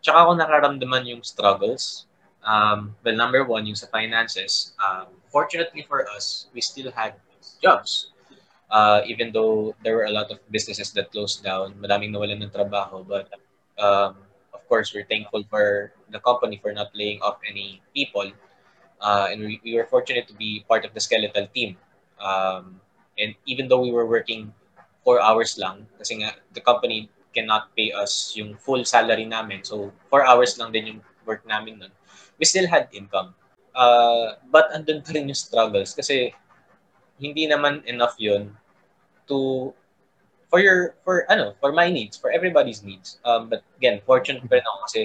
tsaka 0.00 0.18
ako 0.26 0.30
nakaramdaman 0.36 1.04
yung 1.12 1.22
struggles. 1.22 2.08
Um, 2.42 2.96
well, 3.06 3.14
number 3.14 3.46
one, 3.46 3.68
yung 3.68 3.78
sa 3.78 3.86
finances. 3.86 4.74
Um, 4.80 5.14
fortunately 5.30 5.86
for 5.86 6.08
us, 6.10 6.50
we 6.50 6.60
still 6.64 6.90
had 6.90 7.14
jobs. 7.62 8.10
Uh, 8.72 9.04
even 9.04 9.32
though 9.32 9.76
there 9.84 9.96
were 9.96 10.08
a 10.08 10.14
lot 10.14 10.30
of 10.30 10.40
businesses 10.50 10.92
that 10.92 11.12
closed 11.12 11.44
down, 11.44 11.76
madaming 11.76 12.08
nawalan 12.08 12.40
ng 12.40 12.48
trabaho, 12.48 13.04
but 13.04 13.28
um, 13.76 14.16
course, 14.72 14.96
we're 14.96 15.04
thankful 15.04 15.44
for 15.52 15.92
the 16.08 16.20
company 16.24 16.56
for 16.56 16.72
not 16.72 16.88
laying 16.96 17.20
off 17.20 17.36
any 17.44 17.84
people. 17.92 18.32
Uh, 19.04 19.28
and 19.28 19.44
we, 19.44 19.60
we 19.60 19.76
were 19.76 19.84
fortunate 19.84 20.26
to 20.26 20.32
be 20.32 20.64
part 20.66 20.86
of 20.88 20.94
the 20.96 21.00
skeletal 21.00 21.46
team. 21.52 21.76
Um, 22.16 22.80
and 23.20 23.36
even 23.44 23.68
though 23.68 23.82
we 23.84 23.92
were 23.92 24.08
working 24.08 24.48
four 25.04 25.20
hours 25.20 25.58
lang, 25.58 25.84
kasi 25.98 26.24
nga, 26.24 26.32
the 26.56 26.64
company 26.64 27.12
cannot 27.36 27.68
pay 27.76 27.92
us 27.92 28.32
yung 28.34 28.56
full 28.56 28.82
salary 28.88 29.28
namin. 29.28 29.60
So, 29.60 29.92
four 30.08 30.24
hours 30.24 30.56
lang 30.56 30.72
din 30.72 30.86
yung 30.86 31.00
work 31.28 31.44
namin 31.44 31.76
nun. 31.76 31.92
We 32.40 32.48
still 32.48 32.66
had 32.66 32.88
income. 32.96 33.36
Uh, 33.76 34.40
but 34.48 34.72
andun 34.72 35.04
pa 35.04 35.12
rin 35.12 35.28
yung 35.28 35.36
struggles 35.36 35.92
kasi 35.92 36.32
hindi 37.22 37.46
naman 37.46 37.86
enough 37.86 38.18
yun 38.18 38.50
to 39.30 39.70
for 40.50 40.58
your 40.58 40.98
for 41.06 41.22
ano 41.30 41.54
for 41.62 41.70
my 41.70 41.86
needs 41.86 42.18
for 42.18 42.34
everybody's 42.34 42.82
needs. 42.82 43.22
Um 43.22 43.46
but 43.46 43.62
again 43.78 44.02
fortunate 44.02 44.42
pa 44.44 44.58
rin 44.58 44.66
ako 44.66 44.78
kasi 44.90 45.02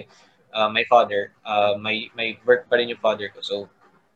uh, 0.51 0.67
my 0.73 0.83
father 0.89 1.31
uh, 1.45 1.77
may 1.77 2.09
may 2.17 2.41
work 2.43 2.65
pa 2.65 2.81
rin 2.81 2.89
yung 2.89 2.99
father 2.99 3.29
ko. 3.29 3.39
So 3.45 3.55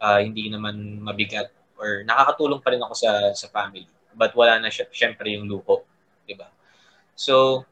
uh, 0.02 0.20
hindi 0.20 0.50
naman 0.50 1.00
mabigat 1.00 1.54
or 1.78 2.02
nakakatulong 2.04 2.60
pa 2.66 2.74
rin 2.74 2.82
ako 2.82 2.94
sa 2.98 3.12
sa 3.38 3.48
family. 3.54 3.86
But 4.18 4.34
wala 4.34 4.58
na 4.58 4.74
siya 4.74 4.90
syempre 4.90 5.30
yung 5.38 5.46
luho 5.46 5.86
di 6.26 6.34
ba? 6.34 6.50
So 7.14 7.64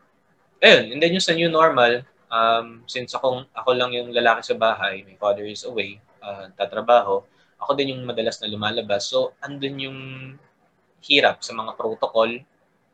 ayun 0.62 0.94
and 0.94 1.00
then 1.02 1.18
yung 1.18 1.26
sa 1.26 1.34
new 1.34 1.50
normal 1.50 2.06
um 2.30 2.86
since 2.86 3.12
ako 3.18 3.50
ako 3.58 3.70
lang 3.74 3.92
yung 3.92 4.14
lalaki 4.14 4.46
sa 4.46 4.56
bahay 4.56 5.02
my 5.02 5.18
father 5.18 5.44
is 5.48 5.66
away 5.66 5.98
uh, 6.22 6.52
tatrabaho 6.54 7.26
ako 7.60 7.76
din 7.76 7.96
yung 7.96 8.08
madalas 8.08 8.40
na 8.40 8.50
lumalabas 8.50 9.12
so 9.12 9.36
andun 9.44 9.78
yung 9.78 10.00
hirap 11.04 11.44
sa 11.44 11.56
mga 11.56 11.76
protocol 11.76 12.32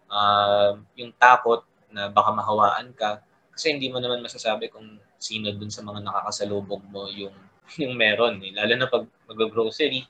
uh, 0.09 0.71
yung 0.97 1.13
takot 1.17 1.65
na 1.93 2.09
baka 2.11 2.33
mahawaan 2.33 2.91
ka 2.93 3.21
kasi 3.55 3.71
hindi 3.71 3.87
mo 3.87 4.03
naman 4.03 4.19
masasabi 4.19 4.67
kung 4.67 4.99
sino 5.15 5.53
dun 5.55 5.71
sa 5.71 5.85
mga 5.85 6.03
nakakasalubong 6.03 6.83
mo 6.91 7.07
yung 7.07 7.33
yung 7.81 7.95
meron 7.97 8.41
eh. 8.45 8.51
lalo 8.53 8.73
na 8.77 8.89
pag 8.91 9.05
mag-grocery 9.29 10.05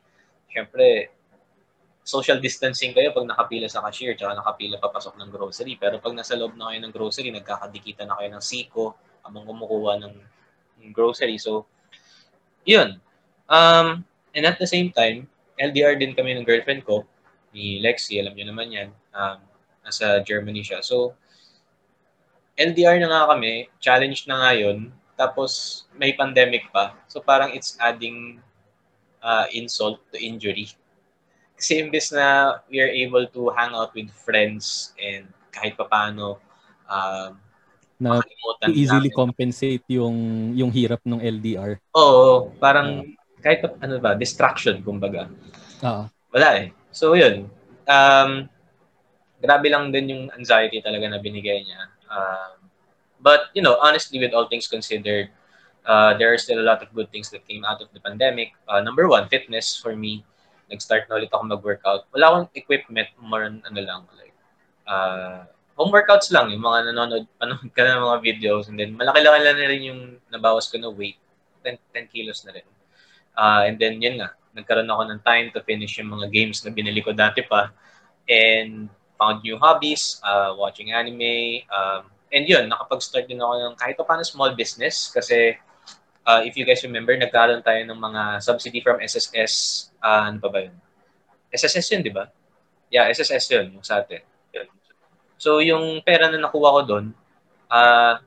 syempre 0.50 1.12
social 2.06 2.38
distancing 2.38 2.94
kayo 2.94 3.16
pag 3.16 3.28
nakapila 3.28 3.68
sa 3.70 3.82
cashier 3.86 4.14
tsaka 4.18 4.38
nakapila 4.38 4.82
papasok 4.82 5.16
ng 5.20 5.30
grocery 5.32 5.74
pero 5.80 6.02
pag 6.04 6.14
nasa 6.14 6.36
loob 6.36 6.54
na 6.58 6.72
kayo 6.72 6.80
ng 6.84 6.94
grocery 6.94 7.30
nagkakadikita 7.32 8.04
na 8.04 8.18
kayo 8.20 8.30
ng 8.34 8.44
siko 8.44 8.96
habang 9.26 9.48
kumukuha 9.48 10.04
ng 10.04 10.14
grocery 10.94 11.40
so 11.40 11.66
yun. 12.66 12.98
Um, 13.46 14.02
and 14.36 14.44
at 14.46 14.60
the 14.60 14.68
same 14.68 14.92
time, 14.92 15.32
LDR 15.56 15.96
din 15.96 16.14
kami 16.14 16.36
ng 16.36 16.44
girlfriend 16.44 16.84
ko, 16.84 17.08
ni 17.56 17.80
Lexi, 17.80 18.20
alam 18.20 18.36
niyo 18.36 18.52
naman 18.52 18.68
yan. 18.68 18.90
Um, 19.16 19.40
nasa 19.82 20.20
Germany 20.28 20.60
siya. 20.60 20.84
So, 20.84 21.16
LDR 22.60 23.00
na 23.00 23.08
nga 23.08 23.32
kami, 23.36 23.72
challenge 23.80 24.28
na 24.28 24.44
nga 24.44 24.52
yun, 24.56 24.92
tapos 25.16 25.84
may 25.96 26.12
pandemic 26.16 26.68
pa. 26.72 26.96
So 27.08 27.24
parang 27.24 27.56
it's 27.56 27.80
adding 27.80 28.40
uh, 29.24 29.48
insult 29.52 30.04
to 30.12 30.20
injury. 30.20 30.72
Kasi 31.56 31.80
imbes 31.80 32.12
na 32.12 32.60
we 32.68 32.84
are 32.84 32.92
able 32.92 33.24
to 33.32 33.52
hang 33.56 33.72
out 33.72 33.96
with 33.96 34.12
friends 34.12 34.92
and 35.00 35.32
kahit 35.56 35.80
papaano 35.80 36.40
um, 36.88 37.40
Na 37.96 38.20
to 38.20 38.76
easily 38.76 39.08
namin. 39.08 39.16
compensate 39.16 39.88
yung 39.88 40.52
yung 40.52 40.68
hirap 40.68 41.00
ng 41.08 41.16
LDR. 41.16 41.80
Oo, 41.96 42.52
parang 42.60 43.08
kahit 43.46 43.62
ano 43.62 44.02
ba, 44.02 44.18
distraction 44.18 44.82
kumbaga. 44.82 45.30
Ah, 45.86 46.10
Wala 46.34 46.66
eh. 46.66 46.74
So 46.90 47.14
yun. 47.14 47.46
Um, 47.86 48.50
grabe 49.38 49.70
lang 49.70 49.94
din 49.94 50.10
yung 50.10 50.24
anxiety 50.34 50.82
talaga 50.82 51.06
na 51.06 51.22
binigay 51.22 51.62
niya. 51.62 51.94
Um, 52.10 52.66
but 53.22 53.54
you 53.54 53.62
know, 53.62 53.78
honestly, 53.78 54.18
with 54.18 54.34
all 54.34 54.50
things 54.50 54.66
considered, 54.66 55.30
uh, 55.86 56.18
there 56.18 56.34
are 56.34 56.42
still 56.42 56.58
a 56.58 56.66
lot 56.66 56.82
of 56.82 56.90
good 56.98 57.14
things 57.14 57.30
that 57.30 57.46
came 57.46 57.62
out 57.62 57.86
of 57.86 57.94
the 57.94 58.02
pandemic. 58.02 58.58
Uh, 58.66 58.82
number 58.82 59.06
one, 59.06 59.30
fitness 59.30 59.78
for 59.78 59.94
me. 59.94 60.26
Nag-start 60.74 61.06
na 61.06 61.22
ulit 61.22 61.30
ako 61.30 61.46
mag-workout. 61.46 62.10
Wala 62.10 62.26
akong 62.34 62.50
equipment, 62.58 63.10
more 63.22 63.46
on 63.46 63.62
ano 63.70 63.82
lang, 63.86 64.02
like, 64.18 64.34
uh, 64.90 65.46
home 65.78 65.94
workouts 65.94 66.34
lang, 66.34 66.50
yung 66.50 66.66
mga 66.66 66.90
nanonood, 66.90 67.30
panood 67.38 67.70
ka 67.70 67.86
ng 67.86 68.02
mga 68.02 68.18
videos, 68.26 68.66
and 68.66 68.82
then 68.82 68.98
malaki-laki 68.98 69.46
lang 69.46 69.58
na 69.62 69.70
rin 69.70 69.84
yung 69.86 70.02
nabawas 70.34 70.66
ko 70.66 70.82
na 70.82 70.90
weight. 70.90 71.22
10, 71.62 71.78
10 71.94 72.10
kilos 72.10 72.42
na 72.50 72.58
rin. 72.58 72.66
Uh, 73.36 73.68
and 73.68 73.78
then, 73.78 74.02
yun 74.02 74.20
nga, 74.20 74.34
nagkaroon 74.56 74.88
ako 74.88 75.04
ng 75.12 75.22
time 75.22 75.48
to 75.52 75.60
finish 75.68 76.00
yung 76.00 76.12
mga 76.16 76.32
games 76.32 76.64
na 76.64 76.72
binili 76.72 77.04
ko 77.04 77.12
dati 77.12 77.44
pa. 77.44 77.70
And 78.26 78.90
found 79.20 79.44
new 79.44 79.60
hobbies, 79.60 80.20
uh, 80.24 80.56
watching 80.56 80.92
anime. 80.92 81.64
Um, 81.72 82.12
and 82.32 82.44
yun, 82.48 82.72
nakapag-start 82.72 83.28
din 83.28 83.40
ako 83.40 83.54
ng 83.60 83.76
kahit 83.80 83.96
pa 83.96 84.16
small 84.24 84.52
business 84.56 85.12
kasi 85.12 85.56
uh, 86.26 86.42
if 86.44 86.58
you 86.58 86.66
guys 86.66 86.84
remember, 86.84 87.16
nagkaroon 87.16 87.64
tayo 87.64 87.80
ng 87.86 88.00
mga 88.00 88.44
subsidy 88.44 88.82
from 88.82 89.00
SSS. 89.00 89.88
Uh, 90.04 90.32
ano 90.32 90.38
pa 90.42 90.50
ba 90.52 90.60
yun? 90.68 90.76
SSS 91.54 91.96
yun, 91.96 92.02
di 92.04 92.12
ba? 92.12 92.28
Yeah, 92.92 93.08
SSS 93.08 93.46
yun, 93.52 93.66
yung 93.80 93.86
sa 93.86 94.04
atin. 94.04 94.24
So, 95.36 95.60
yung 95.60 96.02
pera 96.02 96.32
na 96.32 96.40
nakuha 96.40 96.80
ko 96.80 96.82
doon, 96.88 97.06
uh, 97.68 98.18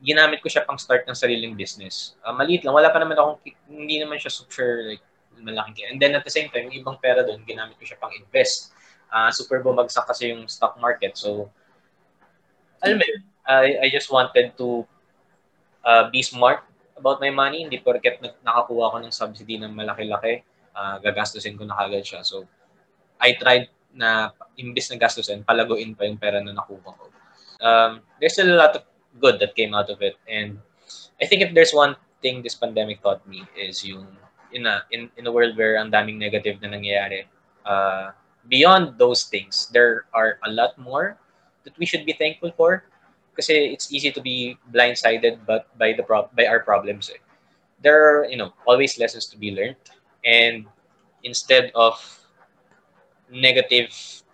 ginamit 0.00 0.44
ko 0.44 0.48
siya 0.52 0.64
pang 0.68 0.76
start 0.76 1.08
ng 1.08 1.16
sariling 1.16 1.56
business. 1.56 2.16
Uh, 2.20 2.36
maliit 2.36 2.64
lang. 2.64 2.76
Wala 2.76 2.92
pa 2.92 3.00
naman 3.00 3.16
akong, 3.16 3.40
hindi 3.68 3.96
naman 3.96 4.20
siya 4.20 4.32
super 4.32 4.84
like, 4.84 5.04
malaking. 5.36 5.92
And 5.92 6.00
then 6.00 6.16
at 6.16 6.24
the 6.24 6.32
same 6.32 6.48
time, 6.48 6.68
yung 6.72 6.84
ibang 6.84 6.96
pera 7.00 7.20
doon, 7.20 7.44
ginamit 7.44 7.76
ko 7.76 7.84
siya 7.84 8.00
pang 8.00 8.12
invest. 8.12 8.72
Uh, 9.12 9.28
super 9.32 9.60
bumagsak 9.60 10.08
kasi 10.08 10.32
yung 10.32 10.48
stock 10.48 10.80
market. 10.80 11.16
So, 11.16 11.48
alam 12.80 13.00
mo 13.00 13.04
yun, 13.04 13.20
I, 13.46 13.84
I 13.84 13.92
just 13.92 14.08
wanted 14.08 14.56
to 14.56 14.84
uh, 15.84 16.08
be 16.08 16.20
smart 16.24 16.64
about 16.96 17.20
my 17.20 17.28
money. 17.28 17.64
Hindi 17.64 17.80
porket 17.80 18.20
na- 18.20 18.36
nakakuha 18.44 18.92
ko 18.92 18.96
ng 19.00 19.12
subsidy 19.12 19.60
ng 19.60 19.72
malaki-laki, 19.76 20.40
uh, 20.72 20.96
gagastusin 21.04 21.56
ko 21.56 21.64
na 21.68 21.76
kagad 21.76 22.04
siya. 22.04 22.20
So, 22.24 22.48
I 23.20 23.36
tried 23.36 23.68
na 23.96 24.32
imbis 24.60 24.92
na 24.92 25.00
gastusin, 25.00 25.44
palaguin 25.44 25.96
pa 25.96 26.04
yung 26.04 26.20
pera 26.20 26.40
na 26.44 26.52
nakuha 26.52 26.90
ko. 26.92 27.04
Um, 27.60 28.04
there's 28.20 28.36
still 28.36 28.52
a 28.52 28.58
lot 28.60 28.76
of 28.76 28.84
good 29.20 29.40
that 29.40 29.56
came 29.56 29.74
out 29.74 29.90
of 29.90 30.02
it. 30.02 30.16
And 30.28 30.58
I 31.20 31.26
think 31.26 31.42
if 31.42 31.54
there's 31.54 31.72
one 31.72 31.96
thing 32.22 32.42
this 32.42 32.54
pandemic 32.54 33.02
taught 33.02 33.26
me 33.26 33.44
is 33.56 33.84
yung 33.84 34.06
in 34.52 34.66
a 34.66 34.84
in, 34.90 35.10
in 35.16 35.26
a 35.26 35.32
world 35.32 35.56
where 35.56 35.76
ang 35.76 35.90
daming 35.90 36.18
negative 36.18 36.60
na 36.62 36.68
nangyayari, 36.68 37.26
uh, 37.64 38.12
beyond 38.48 38.98
those 38.98 39.24
things, 39.24 39.68
there 39.72 40.06
are 40.14 40.38
a 40.46 40.50
lot 40.50 40.78
more 40.78 41.18
that 41.64 41.76
we 41.78 41.86
should 41.86 42.06
be 42.06 42.12
thankful 42.12 42.52
for. 42.56 42.84
Because 43.36 43.52
it's 43.52 43.92
easy 43.92 44.10
to 44.12 44.22
be 44.22 44.56
blindsided 44.72 45.44
but 45.44 45.68
by 45.76 45.92
the 45.92 46.00
prob- 46.00 46.32
by 46.32 46.48
our 46.48 46.64
problems. 46.64 47.12
Eh. 47.12 47.20
There 47.84 48.00
are, 48.00 48.24
you 48.24 48.40
know, 48.40 48.56
always 48.64 48.96
lessons 48.96 49.28
to 49.28 49.36
be 49.36 49.52
learned. 49.52 49.76
And 50.24 50.64
instead 51.22 51.68
of 51.74 52.00
negative 53.28 53.92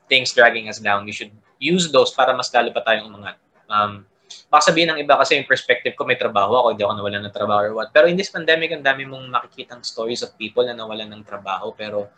things 0.09 0.31
dragging 0.31 0.69
us 0.69 0.79
down, 0.79 1.05
we 1.05 1.11
should 1.11 1.35
use 1.59 1.91
those 1.91 2.15
para 2.15 2.31
mas 2.31 2.55
lalo 2.55 2.71
pa 2.71 2.87
tayong 2.87 3.11
umangat. 3.11 3.43
Um, 3.67 4.07
baka 4.53 4.73
sabihin 4.73 4.93
ng 4.93 5.01
iba 5.01 5.17
kasi 5.17 5.41
yung 5.41 5.49
perspective 5.49 5.97
ko 5.97 6.05
may 6.05 6.21
trabaho 6.21 6.61
ako, 6.61 6.67
hindi 6.77 6.85
ako 6.85 6.95
nawalan 7.01 7.23
ng 7.25 7.35
trabaho 7.35 7.61
or 7.69 7.73
what. 7.77 7.89
Pero 7.91 8.07
in 8.07 8.17
this 8.19 8.29
pandemic, 8.29 8.73
ang 8.73 8.85
dami 8.85 9.09
mong 9.09 9.29
makikitang 9.29 9.81
stories 9.81 10.21
of 10.21 10.37
people 10.37 10.63
na 10.65 10.77
nawalan 10.77 11.09
ng 11.09 11.23
trabaho 11.25 11.73
pero 11.73 12.13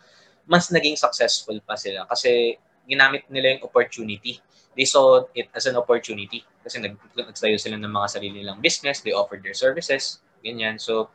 mas 0.45 0.69
naging 0.69 0.95
successful 0.99 1.57
pa 1.65 1.73
sila 1.79 2.05
kasi 2.05 2.59
ginamit 2.85 3.25
nila 3.29 3.57
yung 3.57 3.63
opportunity. 3.65 4.37
They 4.77 4.85
saw 4.85 5.25
it 5.33 5.49
as 5.55 5.65
an 5.65 5.79
opportunity 5.79 6.45
kasi 6.61 6.83
nag 6.83 6.99
nagtayo 7.15 7.57
sila 7.57 7.79
ng 7.79 7.89
mga 7.89 8.07
sarili 8.11 8.43
nilang 8.43 8.61
business, 8.61 9.01
they 9.01 9.15
offered 9.15 9.41
their 9.41 9.57
services, 9.57 10.21
ganyan. 10.45 10.77
So, 10.77 11.09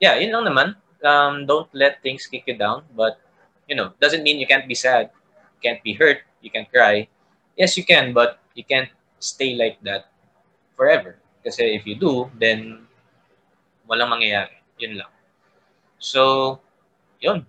yeah, 0.00 0.16
yun 0.16 0.32
lang 0.32 0.48
naman. 0.48 0.68
Um, 1.00 1.44
don't 1.48 1.68
let 1.72 2.00
things 2.04 2.28
kick 2.28 2.44
you 2.48 2.56
down, 2.56 2.84
but 2.96 3.20
you 3.68 3.76
know, 3.76 3.92
doesn't 4.00 4.22
mean 4.22 4.40
you 4.40 4.48
can't 4.48 4.68
be 4.68 4.76
sad, 4.76 5.10
can't 5.60 5.80
be 5.84 5.92
hurt, 5.92 6.24
you 6.40 6.50
can't 6.50 6.68
cry. 6.68 7.08
Yes, 7.56 7.76
you 7.76 7.84
can, 7.84 8.12
but 8.12 8.40
you 8.56 8.64
can't 8.64 8.88
stay 9.20 9.54
like 9.54 9.78
that 9.84 10.10
forever. 10.74 11.20
Kasi 11.44 11.76
if 11.76 11.86
you 11.86 11.96
do, 11.96 12.28
then 12.40 12.88
walang 13.88 14.10
mangyayari. 14.10 14.56
Yun 14.80 15.00
lang. 15.00 15.12
So, 16.00 16.58
yun. 17.20 17.44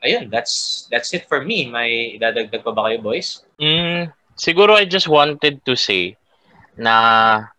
Ayun, 0.00 0.32
that's 0.32 0.86
that's 0.88 1.12
it 1.12 1.28
for 1.28 1.44
me. 1.44 1.68
May 1.68 2.16
idadagdag 2.16 2.64
pa 2.64 2.72
ba 2.72 2.88
kayo, 2.88 3.04
boys? 3.04 3.44
Mm, 3.60 4.08
siguro 4.32 4.72
I 4.72 4.88
just 4.88 5.10
wanted 5.12 5.60
to 5.68 5.76
say 5.76 6.16
na 6.80 7.52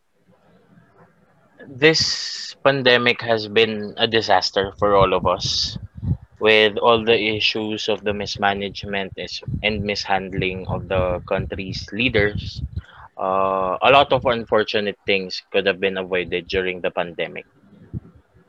this 1.70 2.56
pandemic 2.66 3.22
has 3.22 3.46
been 3.48 3.94
a 3.98 4.08
disaster 4.08 4.74
for 4.82 4.96
all 4.98 5.14
of 5.14 5.26
us 5.30 5.78
with 6.42 6.78
all 6.82 7.06
the 7.06 7.14
issues 7.38 7.86
of 7.86 8.02
the 8.02 8.14
mismanagement 8.14 9.14
is- 9.18 9.46
and 9.62 9.86
mishandling 9.86 10.66
of 10.66 10.90
the 10.90 11.22
country's 11.30 11.86
leaders. 11.94 12.66
Uh, 13.22 13.78
a 13.84 13.92
lot 13.92 14.12
of 14.12 14.26
unfortunate 14.26 14.98
things 15.06 15.44
could 15.52 15.68
have 15.68 15.80
been 15.80 15.98
avoided 15.98 16.48
during 16.48 16.82
the 16.82 16.92
pandemic. 16.92 17.46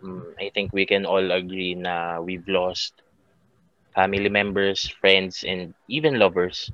Mm, 0.03 0.35
I 0.41 0.51
think 0.55 0.73
we 0.73 0.87
can 0.87 1.05
all 1.07 1.31
agree 1.33 1.75
na 1.75 2.21
we've 2.21 2.49
lost 2.49 3.03
family 3.95 4.29
members, 4.29 4.89
friends, 4.89 5.45
and 5.45 5.75
even 5.89 6.19
lovers 6.19 6.71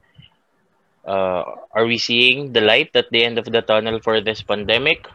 uh, 1.07 1.43
are 1.73 1.87
we 1.87 1.99
seeing 1.99 2.53
the 2.53 2.61
light 2.61 2.91
at 2.95 3.11
the 3.11 3.25
end 3.25 3.39
of 3.39 3.47
the 3.47 3.63
tunnel 3.63 3.99
for 4.01 4.21
this 4.21 4.43
pandemic? 4.43 5.07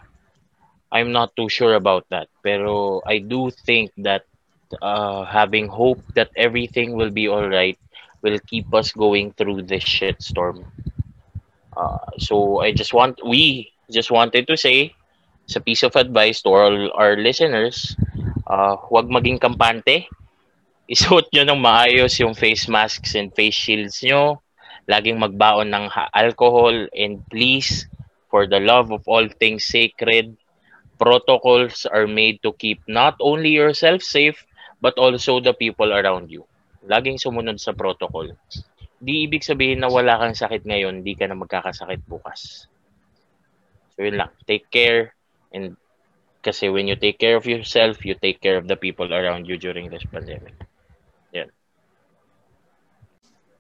I'm 0.92 1.12
not 1.12 1.36
too 1.36 1.50
sure 1.50 1.76
about 1.76 2.08
that. 2.10 2.28
Pero 2.44 3.02
I 3.06 3.20
do 3.20 3.50
think 3.52 3.92
that 3.98 4.26
uh, 4.82 5.26
having 5.26 5.68
hope 5.68 6.02
that 6.16 6.32
everything 6.36 6.94
will 6.96 7.12
be 7.12 7.28
all 7.28 7.48
right 7.48 7.78
will 8.22 8.40
keep 8.48 8.74
us 8.74 8.92
going 8.92 9.32
through 9.34 9.64
this 9.64 9.84
shitstorm. 9.84 10.66
Uh, 11.76 11.98
so 12.18 12.62
I 12.62 12.72
just 12.72 12.94
want, 12.94 13.20
we 13.26 13.72
just 13.92 14.12
wanted 14.12 14.48
to 14.48 14.58
say, 14.58 14.94
sa 15.46 15.60
piece 15.60 15.84
of 15.84 15.96
advice 15.96 16.42
to 16.42 16.50
all 16.50 16.78
our 16.96 17.18
listeners, 17.20 17.96
uh, 18.48 18.78
huwag 18.90 19.12
maging 19.12 19.42
kampante. 19.42 20.08
Isuot 20.94 21.32
nyo 21.32 21.44
ng 21.48 21.60
maayos 21.64 22.20
yung 22.20 22.36
face 22.36 22.68
masks 22.68 23.16
and 23.16 23.34
face 23.36 23.56
shields 23.56 24.04
nyo. 24.04 24.40
Laging 24.88 25.20
magbaon 25.20 25.72
ng 25.72 25.88
alcohol 26.12 26.76
and 26.92 27.24
please 27.32 27.88
for 28.28 28.44
the 28.48 28.60
love 28.60 28.92
of 28.92 29.00
all 29.08 29.24
things 29.40 29.64
sacred 29.64 30.36
protocols 31.00 31.88
are 31.88 32.08
made 32.08 32.40
to 32.44 32.52
keep 32.60 32.84
not 32.88 33.16
only 33.24 33.56
yourself 33.56 34.04
safe 34.04 34.44
but 34.84 34.96
also 35.00 35.40
the 35.40 35.56
people 35.56 35.88
around 35.96 36.28
you. 36.28 36.44
Laging 36.84 37.16
sumunod 37.16 37.64
sa 37.64 37.72
protocol 37.72 38.36
di 39.04 39.28
ibig 39.28 39.44
sabihin 39.44 39.84
na 39.84 39.92
wala 39.92 40.16
kang 40.16 40.32
sakit 40.32 40.64
ngayon 40.64 41.04
di 41.04 41.14
ka 41.20 41.28
na 41.28 41.36
magkakasakit 41.36 42.00
bukas. 42.08 42.72
So 43.94 44.08
yun 44.08 44.16
lang. 44.16 44.32
Take 44.48 44.72
care 44.72 45.12
and 45.52 45.76
kasi 46.40 46.72
when 46.72 46.88
you 46.88 46.96
take 46.96 47.20
care 47.20 47.36
of 47.36 47.44
yourself 47.44 48.08
you 48.08 48.16
take 48.16 48.40
care 48.40 48.56
of 48.56 48.72
the 48.72 48.80
people 48.80 49.12
around 49.12 49.46
you 49.46 49.60
during 49.60 49.92
this 49.92 50.08
pandemic. 50.08 50.56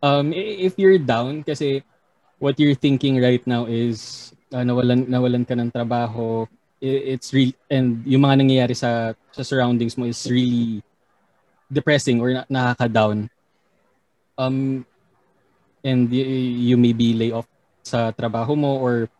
Um, 0.04 0.36
i- 0.36 0.68
if 0.68 0.76
you're 0.76 1.00
down, 1.00 1.48
kasi 1.48 1.80
what 2.44 2.60
you're 2.60 2.76
thinking 2.76 3.24
right 3.24 3.40
now 3.48 3.64
is 3.64 4.30
uh, 4.52 4.60
nawalan, 4.60 5.08
nawalan 5.08 5.48
ka 5.48 5.56
ng 5.56 5.72
trabaho, 5.72 6.44
it's 6.84 7.32
real, 7.32 7.56
and 7.72 8.04
yung 8.04 8.28
mga 8.28 8.44
nangyayari 8.44 8.76
sa, 8.76 9.16
sa 9.32 9.44
surroundings 9.48 9.96
mo 9.96 10.04
is 10.04 10.20
really 10.28 10.84
depressing 11.72 12.20
or 12.20 12.36
na, 12.36 12.44
nakaka-down. 12.52 13.32
Um, 14.36 14.84
and 15.84 16.10
y- 16.10 16.72
you 16.72 16.80
may 16.80 16.96
be 16.96 17.14
lay 17.14 17.32
off 17.36 17.48
sa 17.84 18.16
trabaho 18.16 18.56
mo 18.56 18.80
or 18.80 19.12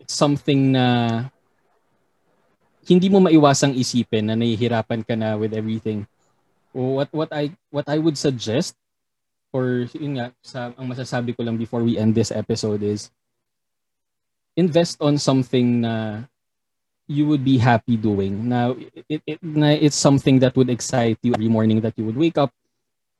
it's 0.00 0.16
something 0.16 0.72
na 0.72 1.28
hindi 2.84 3.08
mo 3.08 3.20
maiwasang 3.20 3.76
isipin 3.76 4.28
na 4.28 4.36
nahihirapan 4.36 5.00
ka 5.04 5.16
na 5.16 5.36
with 5.36 5.56
everything. 5.56 6.04
What 6.74 7.08
what 7.14 7.30
I 7.32 7.54
what 7.70 7.88
I 7.88 7.96
would 7.96 8.18
suggest 8.18 8.76
or 9.54 9.86
yun 9.94 10.18
nga 10.18 10.26
sa 10.42 10.74
ang 10.74 10.90
masasabi 10.90 11.32
ko 11.32 11.46
lang 11.46 11.56
before 11.56 11.80
we 11.80 11.96
end 11.96 12.12
this 12.12 12.34
episode 12.34 12.82
is 12.82 13.08
invest 14.58 14.98
on 15.00 15.16
something 15.16 15.86
na 15.86 16.24
you 17.06 17.28
would 17.28 17.44
be 17.44 17.56
happy 17.56 17.96
doing. 17.96 18.48
Now 18.48 18.76
it, 19.08 19.22
it 19.24 19.38
na 19.40 19.76
it's 19.76 19.96
something 19.96 20.40
that 20.40 20.56
would 20.56 20.68
excite 20.68 21.20
you 21.22 21.32
every 21.32 21.48
morning 21.48 21.80
that 21.84 21.94
you 21.96 22.04
would 22.04 22.18
wake 22.18 22.36
up 22.36 22.50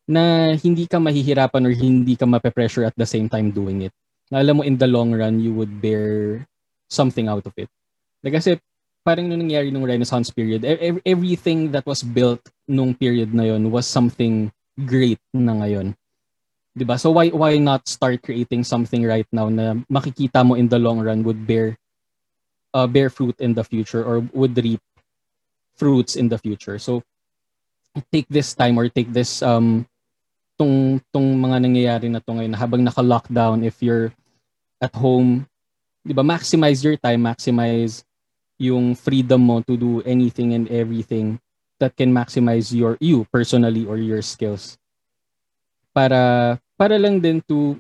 na 0.04 0.52
hindi 0.56 0.84
ka 0.84 1.00
mahihirapan 1.00 1.64
or 1.64 1.72
hindi 1.72 2.14
ka 2.16 2.28
mape-pressure 2.28 2.84
at 2.84 2.96
the 2.96 3.08
same 3.08 3.28
time 3.28 3.50
doing 3.50 3.88
it. 3.88 3.94
Na 4.28 4.40
alam 4.40 4.60
mo 4.60 4.62
in 4.62 4.76
the 4.76 4.88
long 4.88 5.12
run 5.12 5.40
you 5.40 5.52
would 5.56 5.80
bear 5.80 6.44
something 6.88 7.28
out 7.28 7.44
of 7.44 7.54
it. 7.56 7.68
Like, 8.20 8.36
kasi 8.40 8.60
parang 9.04 9.28
nung 9.28 9.40
nangyari 9.44 9.68
nung 9.68 9.84
Renaissance 9.84 10.32
period, 10.32 10.64
e- 10.64 11.00
everything 11.04 11.72
that 11.72 11.84
was 11.84 12.00
built 12.00 12.40
nung 12.64 12.96
period 12.96 13.32
na 13.36 13.44
yon 13.52 13.68
was 13.68 13.84
something 13.84 14.48
great 14.80 15.20
na 15.32 15.52
ngayon. 15.60 15.92
'Di 16.74 16.84
ba? 16.84 16.98
So 16.98 17.14
why 17.14 17.30
why 17.30 17.60
not 17.60 17.86
start 17.86 18.24
creating 18.24 18.66
something 18.66 19.06
right 19.06 19.28
now 19.30 19.46
na 19.46 19.78
makikita 19.86 20.42
mo 20.42 20.58
in 20.58 20.66
the 20.66 20.80
long 20.80 20.98
run 20.98 21.22
would 21.22 21.46
bear 21.46 21.78
uh, 22.74 22.88
bear 22.90 23.08
fruit 23.08 23.38
in 23.38 23.54
the 23.54 23.62
future 23.62 24.02
or 24.02 24.26
would 24.34 24.58
reap 24.58 24.82
fruits 25.78 26.18
in 26.18 26.26
the 26.26 26.38
future. 26.38 26.78
So 26.82 27.02
take 28.10 28.26
this 28.26 28.54
time 28.58 28.74
or 28.74 28.90
take 28.90 29.14
this 29.14 29.38
um 29.38 29.86
tong 30.54 31.02
tong 31.10 31.34
mga 31.34 31.56
nangyayari 31.62 32.06
na 32.10 32.22
to 32.22 32.30
ngayon 32.34 32.54
habang 32.54 32.82
naka-lockdown 32.86 33.66
if 33.66 33.82
you're 33.82 34.14
at 34.78 34.94
home, 34.94 35.46
'di 36.06 36.12
ba? 36.14 36.22
Maximize 36.22 36.84
your 36.84 36.98
time, 36.98 37.26
maximize 37.26 38.06
yung 38.58 38.94
freedom 38.94 39.42
mo 39.42 39.60
to 39.66 39.74
do 39.74 39.98
anything 40.06 40.54
and 40.54 40.70
everything 40.70 41.42
that 41.82 41.96
can 41.98 42.14
maximize 42.14 42.70
your 42.70 42.94
you 43.02 43.26
personally 43.34 43.82
or 43.82 43.98
your 43.98 44.22
skills. 44.22 44.78
Para 45.90 46.56
para 46.78 46.96
lang 46.98 47.18
din 47.18 47.42
to 47.50 47.78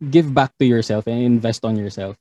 give 0.00 0.28
back 0.32 0.52
to 0.60 0.64
yourself 0.68 1.08
and 1.08 1.24
invest 1.24 1.64
on 1.64 1.76
yourself. 1.76 2.16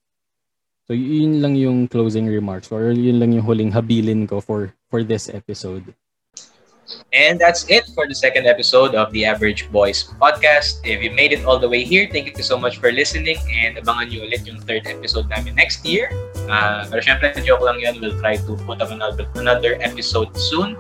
So 0.88 0.92
yun 0.96 1.40
lang 1.40 1.56
yung 1.56 1.88
closing 1.88 2.28
remarks 2.28 2.72
or 2.72 2.92
yun 2.92 3.20
lang 3.20 3.32
yung 3.36 3.44
huling 3.48 3.72
habilin 3.72 4.28
ko 4.28 4.40
for 4.40 4.72
for 4.92 5.04
this 5.04 5.28
episode. 5.32 5.96
And 7.14 7.40
that's 7.40 7.70
it 7.70 7.86
for 7.94 8.08
the 8.08 8.16
second 8.16 8.46
episode 8.46 8.96
of 8.96 9.12
the 9.14 9.26
Average 9.26 9.72
Boys 9.72 10.04
podcast. 10.20 10.82
If 10.84 11.02
you 11.02 11.12
made 11.12 11.32
it 11.32 11.46
all 11.46 11.60
the 11.60 11.70
way 11.70 11.84
here, 11.84 12.10
thank 12.12 12.36
you 12.36 12.44
so 12.44 12.58
much 12.58 12.78
for 12.78 12.92
listening 12.92 13.38
and 13.54 13.78
abangan 13.78 14.10
nyo 14.10 14.26
ulit 14.26 14.44
yung 14.46 14.60
third 14.62 14.86
episode 14.88 15.30
namin 15.30 15.56
next 15.56 15.86
year. 15.86 16.12
Uh, 16.50 16.84
pero 16.90 17.00
syempre, 17.00 17.32
joke 17.46 17.64
lang 17.64 17.80
yun. 17.80 18.02
We'll 18.02 18.18
try 18.20 18.36
to 18.36 18.52
put 18.68 18.82
up 18.82 18.92
another, 18.92 19.30
another 19.36 19.80
episode 19.80 20.36
soon. 20.36 20.76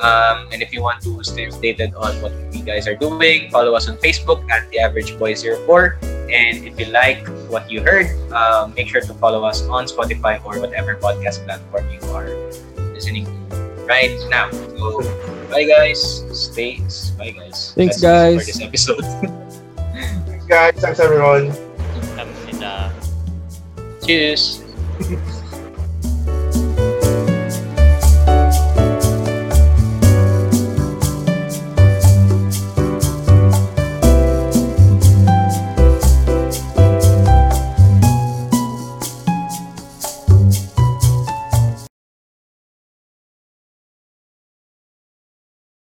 Um, 0.00 0.48
and 0.52 0.62
if 0.62 0.72
you 0.72 0.80
want 0.80 1.02
to 1.04 1.20
stay 1.24 1.48
updated 1.48 1.92
on 1.92 2.16
what 2.24 2.32
we 2.52 2.64
guys 2.64 2.88
are 2.88 2.96
doing, 2.96 3.50
follow 3.50 3.74
us 3.74 3.88
on 3.88 3.96
Facebook 4.00 4.48
at 4.48 4.68
The 4.70 4.80
Average 4.80 5.18
Boys 5.18 5.44
04. 5.44 5.98
And 6.30 6.64
if 6.64 6.78
you 6.78 6.86
like 6.88 7.26
what 7.50 7.68
you 7.68 7.82
heard, 7.82 8.08
um, 8.32 8.72
make 8.74 8.88
sure 8.88 9.00
to 9.00 9.14
follow 9.20 9.44
us 9.44 9.66
on 9.68 9.84
Spotify 9.84 10.40
or 10.44 10.60
whatever 10.60 10.96
podcast 10.96 11.44
platform 11.44 11.84
you 11.90 12.00
are 12.14 12.32
listening 12.94 13.26
to 13.26 13.39
right 13.90 14.14
now. 14.30 14.50
So, 14.50 15.02
bye 15.50 15.64
guys. 15.64 16.22
Stay. 16.32 16.78
Bye 17.18 17.32
guys. 17.32 17.74
Thanks, 17.74 18.00
That's 18.00 18.02
guys. 18.02 18.38
For 18.38 18.46
this 18.46 18.62
episode. 18.62 19.04
Thanks 19.04 20.46
guys, 20.46 20.74
thanks 20.80 21.00
everyone. 21.00 21.50
Cheers. 24.06 24.62